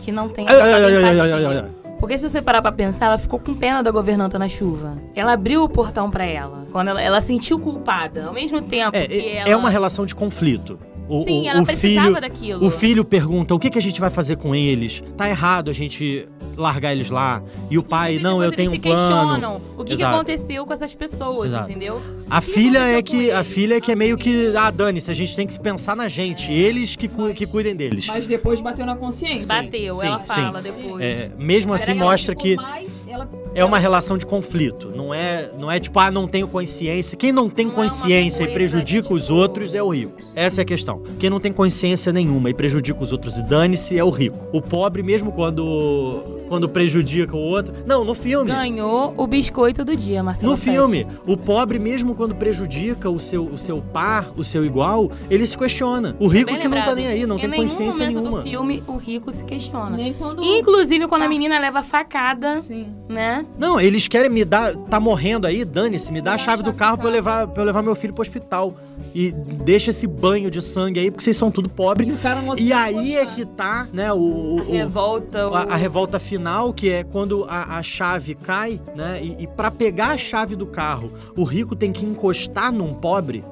que 0.00 0.12
não 0.12 0.30
ai, 0.46 0.82
empatia. 0.90 1.78
Porque 1.98 2.16
se 2.16 2.28
você 2.28 2.40
parar 2.40 2.62
pra 2.62 2.70
pensar, 2.70 3.06
ela 3.06 3.18
ficou 3.18 3.40
com 3.40 3.54
pena 3.54 3.82
da 3.82 3.90
governanta 3.90 4.38
na 4.38 4.48
chuva. 4.48 4.96
Ela 5.16 5.32
abriu 5.32 5.64
o 5.64 5.68
portão 5.68 6.08
pra 6.08 6.24
ela. 6.24 6.64
Quando 6.70 6.88
ela, 6.88 7.02
ela 7.02 7.20
sentiu 7.20 7.58
culpada. 7.58 8.26
Ao 8.26 8.32
mesmo 8.32 8.62
tempo 8.62 8.96
É, 8.96 9.08
que 9.08 9.14
é, 9.14 9.38
ela... 9.38 9.50
é 9.50 9.56
uma 9.56 9.68
relação 9.68 10.06
de 10.06 10.14
conflito. 10.14 10.78
O, 11.08 11.24
Sim, 11.24 11.42
o- 11.42 11.48
ela 11.48 11.62
o 11.62 11.66
precisava 11.66 12.06
filho, 12.08 12.20
daquilo. 12.20 12.66
O 12.66 12.70
filho 12.70 13.04
pergunta: 13.04 13.54
o 13.54 13.58
que, 13.58 13.70
que 13.70 13.78
a 13.78 13.82
gente 13.82 13.98
vai 14.00 14.10
fazer 14.10 14.36
com 14.36 14.54
eles? 14.54 15.02
Tá 15.16 15.28
errado 15.28 15.70
a 15.70 15.72
gente 15.72 16.26
largar 16.56 16.92
eles 16.92 17.08
lá. 17.08 17.42
E 17.70 17.78
o 17.78 17.82
pai, 17.82 18.18
não, 18.18 18.42
eu 18.42 18.50
tenho 18.50 18.70
um 18.70 18.74
eles 18.74 18.82
se 18.84 18.88
plano. 18.90 19.08
questionam 19.16 19.60
o 19.78 19.84
que, 19.84 19.96
que 19.96 20.02
aconteceu 20.02 20.66
com 20.66 20.72
essas 20.72 20.92
pessoas, 20.94 21.48
Exato. 21.50 21.70
entendeu? 21.70 22.02
A 22.28 22.38
O 22.38 22.42
que 22.42 22.50
filha 22.50 22.78
é 22.80 23.00
que 23.00 23.30
a 23.30 23.44
filha 23.44 23.76
é 23.76 23.80
que 23.80 23.92
é 23.92 23.94
meio 23.94 24.16
que 24.18 24.52
ah, 24.56 24.70
dane-se, 24.70 25.10
a 25.10 25.14
gente 25.14 25.34
tem 25.36 25.46
que 25.46 25.58
pensar 25.58 25.94
na 25.96 26.08
gente, 26.08 26.52
eles 26.52 26.96
que, 26.96 27.06
cu- 27.08 27.32
que 27.32 27.46
cuidem 27.46 27.74
deles. 27.76 28.06
Mas 28.08 28.26
depois 28.26 28.60
bateu 28.60 28.84
na 28.84 28.96
consciência. 28.96 29.46
Bateu, 29.46 29.94
sim, 29.94 30.06
ela 30.08 30.18
sim. 30.18 30.26
fala 30.26 30.60
depois. 30.60 31.00
É, 31.02 31.30
mesmo 31.38 31.72
assim 31.72 31.94
mostra 31.94 32.34
que 32.34 32.56
mais- 32.56 33.02
ela- 33.08 33.28
é 33.54 33.64
uma 33.64 33.78
relação 33.78 34.18
de 34.18 34.26
conflito, 34.26 34.90
não 34.94 35.14
é, 35.14 35.50
não 35.56 35.70
é 35.70 35.78
tipo 35.80 35.98
ah, 36.00 36.10
não 36.10 36.26
tenho 36.26 36.48
consciência. 36.48 37.16
Quem 37.16 37.30
não 37.32 37.48
tem 37.48 37.66
Não 37.66 37.72
é 37.72 37.76
consciência 37.76 38.42
e 38.44 38.52
prejudica 38.52 39.14
os 39.14 39.22
tipo- 39.22 39.34
outros 39.34 39.72
é 39.74 39.82
o 39.82 39.88
rico. 39.90 40.14
Essa 40.34 40.60
é 40.60 40.62
a 40.62 40.66
questão. 40.66 40.97
Quem 41.18 41.30
não 41.30 41.40
tem 41.40 41.52
consciência 41.52 42.12
nenhuma 42.12 42.50
e 42.50 42.54
prejudica 42.54 43.02
os 43.02 43.12
outros 43.12 43.36
e 43.36 43.42
dane-se 43.42 43.98
é 43.98 44.04
o 44.04 44.10
rico. 44.10 44.38
O 44.52 44.62
pobre 44.62 45.02
mesmo 45.02 45.32
quando 45.32 46.22
quando 46.48 46.68
prejudica 46.68 47.36
o 47.36 47.40
outro. 47.40 47.74
Não, 47.86 48.04
no 48.04 48.14
filme. 48.14 48.50
Ganhou 48.50 49.12
o 49.16 49.26
biscoito 49.26 49.84
do 49.84 49.94
dia, 49.94 50.22
Marcelo 50.22 50.52
No 50.52 50.56
filme, 50.56 51.06
o 51.26 51.36
pobre, 51.36 51.78
mesmo 51.78 52.14
quando 52.14 52.34
prejudica 52.34 53.10
o 53.10 53.20
seu, 53.20 53.44
o 53.44 53.58
seu 53.58 53.82
par, 53.82 54.32
o 54.36 54.42
seu 54.42 54.64
igual, 54.64 55.10
ele 55.30 55.46
se 55.46 55.56
questiona. 55.56 56.16
O 56.18 56.26
rico 56.26 56.46
Bem 56.46 56.58
que 56.60 56.66
não 56.68 56.78
tá 56.78 56.92
lembrado. 56.92 56.96
nem 56.96 57.06
aí, 57.06 57.26
não 57.26 57.36
em 57.36 57.40
tem 57.40 57.50
nenhum 57.50 57.62
consciência 57.64 58.06
momento 58.06 58.20
nenhuma. 58.20 58.38
do 58.38 58.48
filme 58.48 58.82
o 58.86 58.96
rico 58.96 59.30
se 59.30 59.44
questiona. 59.44 59.96
Nem 59.96 60.14
quando. 60.14 60.42
Inclusive 60.42 61.06
quando 61.06 61.22
a 61.22 61.28
menina 61.28 61.58
leva 61.58 61.80
a 61.80 61.82
facada, 61.82 62.60
Sim. 62.62 62.86
né? 63.08 63.44
Não, 63.58 63.78
eles 63.78 64.08
querem 64.08 64.30
me 64.30 64.44
dar. 64.44 64.74
Tá 64.74 64.98
morrendo 64.98 65.46
aí, 65.46 65.64
dane-se, 65.64 66.10
me 66.10 66.22
dá 66.22 66.34
a 66.34 66.38
chave 66.38 66.62
do 66.62 66.72
carro 66.72 66.96
pra 66.96 67.08
eu, 67.08 67.12
carro. 67.12 67.14
levar, 67.14 67.46
pra 67.48 67.62
eu 67.62 67.66
levar 67.66 67.82
meu 67.82 67.94
filho 67.94 68.14
pro 68.14 68.22
hospital. 68.22 68.74
E 69.14 69.32
deixa 69.32 69.90
esse 69.90 70.06
banho 70.06 70.50
de 70.50 70.60
sangue 70.62 71.00
aí, 71.00 71.10
porque 71.10 71.24
vocês 71.24 71.36
são 71.36 71.50
tudo 71.50 71.66
E 71.66 71.72
pobre. 71.72 72.06
E 72.06 72.46
conseguiu 72.46 72.76
aí 72.76 73.16
é 73.16 73.26
que 73.26 73.44
tá, 73.44 73.88
né, 73.92 74.12
o. 74.12 74.16
o- 74.18 74.56
o- 74.60 74.72
Revolta 74.72 75.48
o... 75.48 75.54
a, 75.54 75.60
a 75.62 75.76
revolta 75.76 76.18
final, 76.20 76.72
que 76.72 76.90
é 76.90 77.02
quando 77.04 77.44
a, 77.48 77.78
a 77.78 77.82
chave 77.82 78.34
cai, 78.34 78.80
né? 78.94 79.20
E, 79.22 79.44
e 79.44 79.46
para 79.46 79.70
pegar 79.70 80.08
a 80.10 80.18
chave 80.18 80.54
do 80.56 80.66
carro, 80.66 81.10
o 81.36 81.42
rico 81.44 81.74
tem 81.74 81.90
que 81.92 82.04
encostar 82.04 82.72
num 82.72 82.94
pobre 82.94 83.42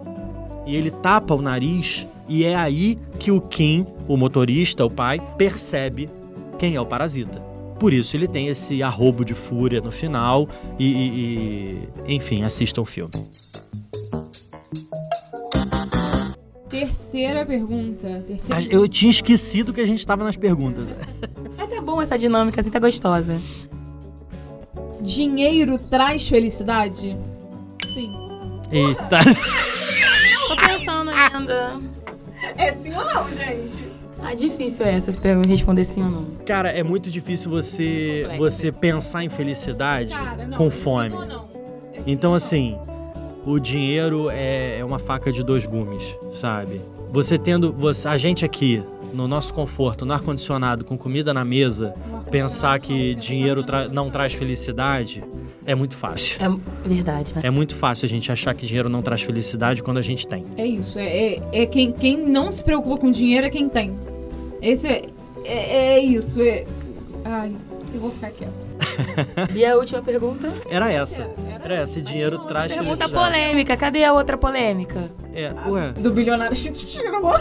e 0.66 0.76
ele 0.76 0.90
tapa 0.90 1.34
o 1.34 1.42
nariz. 1.42 2.06
E 2.28 2.44
é 2.44 2.56
aí 2.56 2.98
que 3.20 3.30
o 3.30 3.40
Kim, 3.40 3.86
o 4.08 4.16
motorista, 4.16 4.84
o 4.84 4.90
pai, 4.90 5.20
percebe 5.38 6.10
quem 6.58 6.74
é 6.74 6.80
o 6.80 6.84
parasita. 6.86 7.40
Por 7.78 7.92
isso 7.92 8.16
ele 8.16 8.26
tem 8.26 8.48
esse 8.48 8.82
arrobo 8.82 9.24
de 9.24 9.32
fúria 9.34 9.80
no 9.80 9.90
final 9.92 10.48
e, 10.78 10.84
e- 10.86 11.88
e- 12.08 12.14
enfim, 12.14 12.42
assistam 12.42 12.80
o 12.82 12.84
filme. 12.84 13.12
Terceira 16.80 17.46
pergunta. 17.46 18.22
Terceira 18.26 18.62
Eu 18.70 18.86
tinha 18.88 19.10
esquecido 19.10 19.72
que 19.72 19.80
a 19.80 19.86
gente 19.86 20.06
tava 20.06 20.24
nas 20.24 20.36
perguntas. 20.36 20.84
Mas 21.56 21.70
tá 21.70 21.80
bom 21.80 22.00
essa 22.02 22.18
dinâmica, 22.18 22.60
assim 22.60 22.70
tá 22.70 22.78
gostosa. 22.78 23.40
Dinheiro 25.00 25.78
traz 25.78 26.28
felicidade? 26.28 27.16
Sim. 27.94 28.12
Eita. 28.70 29.18
Tô 30.48 30.56
pensando 30.56 31.10
ainda. 31.10 31.80
É 32.58 32.72
sim 32.72 32.92
ou 32.94 33.04
não, 33.04 33.30
gente? 33.32 33.78
Ah, 34.22 34.34
difícil 34.34 34.84
é 34.84 34.94
essas 34.94 35.16
perguntas, 35.16 35.50
responder 35.50 35.84
sim 35.84 36.02
ou 36.02 36.10
não. 36.10 36.24
Cara, 36.44 36.70
é 36.70 36.82
muito 36.82 37.10
difícil 37.10 37.50
você, 37.50 38.20
Complexo. 38.28 38.38
você 38.58 38.72
pensar 38.72 39.22
em 39.24 39.28
felicidade 39.28 40.12
Cara, 40.12 40.46
não. 40.46 40.56
com 40.58 40.66
é 40.66 40.70
sim 40.70 40.76
fome. 40.80 41.14
ou 41.14 41.26
não? 41.26 41.48
É 41.94 41.98
sim 41.98 42.02
Então, 42.06 42.30
ou 42.30 42.32
não? 42.32 42.36
assim, 42.36 42.76
o 43.46 43.58
dinheiro 43.58 44.28
é, 44.28 44.78
é 44.80 44.84
uma 44.84 44.98
faca 44.98 45.32
de 45.32 45.42
dois 45.42 45.64
gumes, 45.64 46.02
sabe? 46.34 46.80
Você 47.12 47.38
tendo. 47.38 47.72
Você, 47.72 48.08
a 48.08 48.18
gente 48.18 48.44
aqui, 48.44 48.82
no 49.14 49.26
nosso 49.28 49.54
conforto, 49.54 50.04
no 50.04 50.12
ar-condicionado, 50.12 50.84
com 50.84 50.98
comida 50.98 51.32
na 51.32 51.44
mesa, 51.44 51.94
pensar 52.30 52.78
que 52.80 53.14
dinheiro 53.14 53.62
tra- 53.62 53.88
não 53.88 54.10
traz 54.10 54.34
felicidade 54.34 55.22
é 55.64 55.74
muito 55.74 55.96
fácil. 55.96 56.38
É 56.40 56.88
verdade, 56.88 57.32
mas... 57.34 57.44
É 57.44 57.50
muito 57.50 57.74
fácil 57.74 58.06
a 58.06 58.08
gente 58.08 58.30
achar 58.30 58.54
que 58.54 58.66
dinheiro 58.66 58.88
não 58.88 59.02
traz 59.02 59.22
felicidade 59.22 59.82
quando 59.82 59.98
a 59.98 60.02
gente 60.02 60.26
tem. 60.26 60.44
É 60.56 60.66
isso. 60.66 60.98
É, 60.98 61.34
é, 61.34 61.42
é 61.52 61.66
quem, 61.66 61.92
quem 61.92 62.16
não 62.16 62.52
se 62.52 62.62
preocupa 62.62 62.98
com 62.98 63.10
dinheiro 63.10 63.46
é 63.46 63.50
quem 63.50 63.68
tem. 63.68 63.94
Esse 64.60 64.86
é. 64.86 65.02
É, 65.44 65.94
é 65.94 66.00
isso. 66.00 66.40
É... 66.42 66.64
Ai, 67.24 67.52
eu 67.94 68.00
vou 68.00 68.10
ficar 68.10 68.30
quieta. 68.30 68.68
E 69.54 69.64
a 69.64 69.76
última 69.76 70.02
pergunta? 70.02 70.52
Era 70.70 70.90
essa. 70.92 71.22
Era- 71.22 71.64
Era 71.64 71.74
essa. 71.82 71.98
E 71.98 72.02
dinheiro 72.02 72.38
traz 72.40 72.72
Pergunta 72.72 72.96
felicidade. 72.96 73.32
polêmica. 73.32 73.76
Cadê 73.76 74.04
a 74.04 74.12
outra 74.12 74.36
polêmica? 74.36 75.10
É, 75.34 75.52
ué. 75.68 75.92
Do 75.92 76.10
bilionário 76.10 76.52
a 76.52 76.56
gente 76.56 76.84
tirou. 76.86 77.32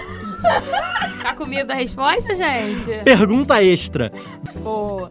Tá 1.21 1.33
com 1.35 1.45
medo 1.45 1.67
da 1.67 1.73
resposta, 1.75 2.35
gente? 2.35 3.03
Pergunta 3.03 3.63
extra. 3.63 4.11
Pô. 4.63 5.07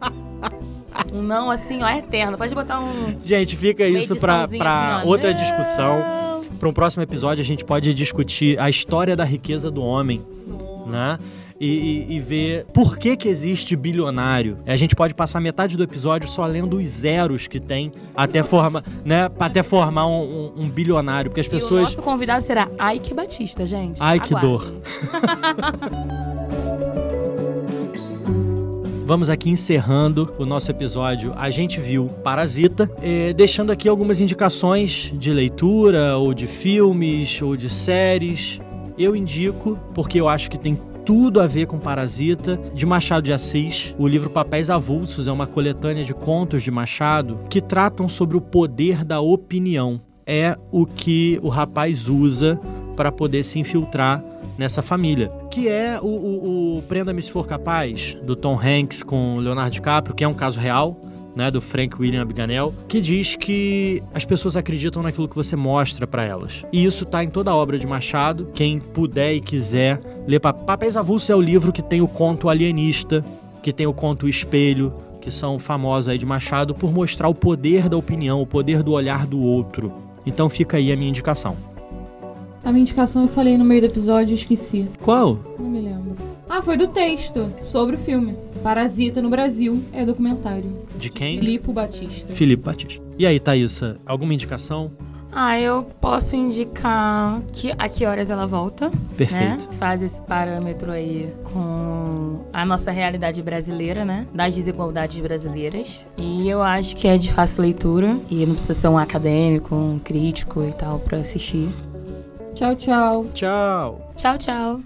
Um 1.11 1.21
não 1.21 1.51
assim, 1.51 1.81
ó, 1.83 1.89
eterno. 1.89 2.37
Pode 2.37 2.53
botar 2.55 2.79
um. 2.79 3.17
Gente, 3.23 3.55
fica 3.55 3.85
isso 3.85 4.15
pra, 4.15 4.47
pra 4.47 4.97
assim, 4.97 5.07
outra 5.07 5.31
Não. 5.33 5.37
discussão. 5.39 6.25
Para 6.59 6.69
um 6.69 6.73
próximo 6.73 7.03
episódio, 7.03 7.41
a 7.41 7.45
gente 7.45 7.65
pode 7.65 7.93
discutir 7.93 8.57
a 8.59 8.69
história 8.69 9.15
da 9.15 9.25
riqueza 9.25 9.69
do 9.69 9.83
homem, 9.83 10.21
né? 10.87 11.19
E, 11.65 12.05
e, 12.09 12.15
e 12.15 12.19
ver 12.19 12.65
por 12.73 12.97
que 12.97 13.17
que 13.17 13.27
existe 13.27 13.75
bilionário. 13.75 14.59
A 14.65 14.75
gente 14.75 14.95
pode 14.95 15.13
passar 15.13 15.39
metade 15.39 15.75
do 15.75 15.83
episódio 15.83 16.29
só 16.29 16.45
lendo 16.45 16.77
os 16.77 16.87
zeros 16.87 17.47
que 17.47 17.59
tem 17.59 17.91
até, 18.15 18.43
forma, 18.43 18.83
né, 19.03 19.29
até 19.39 19.63
formar 19.63 20.07
um, 20.07 20.21
um, 20.21 20.63
um 20.63 20.69
bilionário. 20.69 21.31
Porque 21.31 21.41
as 21.41 21.47
E 21.47 21.49
o 21.49 21.51
pessoas... 21.51 21.83
nosso 21.83 22.01
convidado 22.01 22.43
será 22.43 22.67
Ike 22.93 23.13
Batista, 23.13 23.65
gente. 23.65 24.01
Ai, 24.01 24.19
que 24.19 24.33
dor. 24.35 24.71
Vamos 29.05 29.29
aqui 29.29 29.51
encerrando 29.51 30.33
o 30.39 30.45
nosso 30.47 30.71
episódio. 30.71 31.31
A 31.35 31.51
gente 31.51 31.79
viu 31.79 32.07
Parasita, 32.23 32.89
eh, 33.03 33.33
deixando 33.33 33.71
aqui 33.71 33.87
algumas 33.87 34.19
indicações 34.19 35.13
de 35.13 35.31
leitura, 35.31 36.17
ou 36.17 36.33
de 36.33 36.47
filmes, 36.47 37.39
ou 37.39 37.55
de 37.55 37.69
séries. 37.69 38.59
Eu 38.97 39.15
indico, 39.15 39.77
porque 39.93 40.19
eu 40.19 40.27
acho 40.27 40.49
que 40.49 40.57
tem 40.57 40.79
tudo 41.05 41.39
a 41.39 41.45
ver 41.45 41.67
com 41.67 41.77
Parasita, 41.77 42.59
de 42.73 42.85
Machado 42.85 43.23
de 43.23 43.31
Assis. 43.31 43.93
O 43.97 44.07
livro 44.07 44.29
Papéis 44.29 44.69
Avulsos 44.71 45.27
é 45.27 45.31
uma 45.31 45.45
coletânea 45.45 46.03
de 46.03 46.13
contos 46.13 46.63
de 46.63 46.71
Machado 46.71 47.39
que 47.47 47.61
tratam 47.61 48.09
sobre 48.09 48.35
o 48.35 48.41
poder 48.41 49.05
da 49.05 49.21
opinião. 49.21 50.01
É 50.25 50.57
o 50.71 50.85
que 50.85 51.39
o 51.43 51.49
rapaz 51.49 52.09
usa 52.09 52.59
para 52.95 53.11
poder 53.11 53.43
se 53.43 53.59
infiltrar 53.59 54.23
nessa 54.57 54.81
família. 54.81 55.31
Que 55.51 55.69
é 55.69 55.99
o, 56.01 56.07
o, 56.07 56.77
o 56.77 56.81
Prenda-me 56.83 57.21
se 57.21 57.29
for 57.29 57.45
capaz, 57.45 58.17
do 58.23 58.35
Tom 58.35 58.59
Hanks 58.59 59.03
com 59.03 59.37
Leonardo 59.37 59.71
DiCaprio, 59.71 60.15
que 60.15 60.23
é 60.23 60.27
um 60.27 60.33
caso 60.33 60.59
real. 60.59 60.99
Né, 61.35 61.51
do 61.51 61.59
Frank 61.59 61.97
William 61.99 62.21
Abagnale, 62.21 62.71
que 62.87 63.01
diz 63.01 63.35
que 63.35 64.01
as 64.13 64.23
pessoas 64.23 64.55
acreditam 64.55 65.03
naquilo 65.03 65.27
que 65.27 65.35
você 65.35 65.53
mostra 65.53 66.07
para 66.07 66.23
elas. 66.23 66.63
E 66.71 66.85
isso 66.85 67.05
tá 67.05 67.21
em 67.25 67.27
toda 67.27 67.51
a 67.51 67.55
obra 67.55 67.77
de 67.77 67.85
Machado. 67.85 68.47
Quem 68.53 68.79
puder 68.79 69.33
e 69.33 69.41
quiser 69.41 69.99
ler 70.25 70.39
Pa- 70.39 70.53
Papéis 70.53 70.95
Avulsos 70.95 71.29
é 71.29 71.35
o 71.35 71.41
livro 71.41 71.73
que 71.73 71.81
tem 71.81 71.99
o 71.99 72.07
conto 72.07 72.47
alienista, 72.47 73.21
que 73.61 73.73
tem 73.73 73.85
o 73.85 73.93
conto 73.93 74.29
espelho, 74.29 74.93
que 75.19 75.29
são 75.29 75.59
famosos 75.59 76.07
aí 76.07 76.17
de 76.17 76.25
Machado 76.25 76.73
por 76.73 76.93
mostrar 76.93 77.27
o 77.27 77.35
poder 77.35 77.89
da 77.89 77.97
opinião, 77.97 78.41
o 78.41 78.47
poder 78.47 78.81
do 78.81 78.93
olhar 78.93 79.27
do 79.27 79.41
outro. 79.41 79.91
Então 80.25 80.49
fica 80.49 80.77
aí 80.77 80.89
a 80.89 80.95
minha 80.95 81.09
indicação. 81.09 81.57
A 82.63 82.71
minha 82.71 82.83
indicação 82.83 83.23
eu 83.23 83.27
falei 83.27 83.57
no 83.57 83.65
meio 83.65 83.81
do 83.81 83.87
episódio 83.87 84.31
e 84.31 84.35
esqueci. 84.35 84.87
Qual? 85.01 85.37
Não 85.59 85.69
me 85.69 85.81
lembro. 85.81 86.15
Ah, 86.55 86.61
foi 86.61 86.77
do 86.77 86.87
texto 86.87 87.51
sobre 87.61 87.97
o 87.97 87.99
filme. 87.99 88.33
Parasita 88.63 89.21
no 89.21 89.29
Brasil 89.29 89.83
é 89.91 90.05
documentário. 90.05 90.87
De 90.97 91.09
quem? 91.09 91.37
Filipe 91.37 91.69
Batista. 91.69 92.31
Felipe 92.31 92.63
Batista. 92.63 93.03
E 93.19 93.27
aí, 93.27 93.41
Thaísa, 93.41 93.97
alguma 94.05 94.33
indicação? 94.33 94.89
Ah, 95.33 95.59
eu 95.59 95.83
posso 95.99 96.33
indicar 96.33 97.41
que 97.51 97.73
a 97.77 97.89
que 97.89 98.05
horas 98.05 98.31
ela 98.31 98.47
volta. 98.47 98.89
Perfeito. 99.17 99.65
Né? 99.65 99.67
Faz 99.71 100.01
esse 100.01 100.21
parâmetro 100.21 100.93
aí 100.93 101.33
com 101.43 102.45
a 102.53 102.65
nossa 102.65 102.89
realidade 102.89 103.43
brasileira, 103.43 104.05
né? 104.05 104.25
Das 104.33 104.55
desigualdades 104.55 105.19
brasileiras. 105.19 106.05
E 106.17 106.47
eu 106.47 106.63
acho 106.63 106.95
que 106.95 107.05
é 107.05 107.17
de 107.17 107.33
fácil 107.33 107.63
leitura. 107.63 108.17
E 108.31 108.45
não 108.45 108.53
precisa 108.53 108.73
ser 108.73 108.87
um 108.87 108.97
acadêmico, 108.97 109.75
um 109.75 109.99
crítico 109.99 110.63
e 110.63 110.71
tal 110.71 110.99
pra 110.99 111.17
assistir. 111.17 111.67
Tchau, 112.53 112.73
tchau. 112.77 113.25
Tchau. 113.33 114.13
Tchau, 114.15 114.37
tchau. 114.37 114.79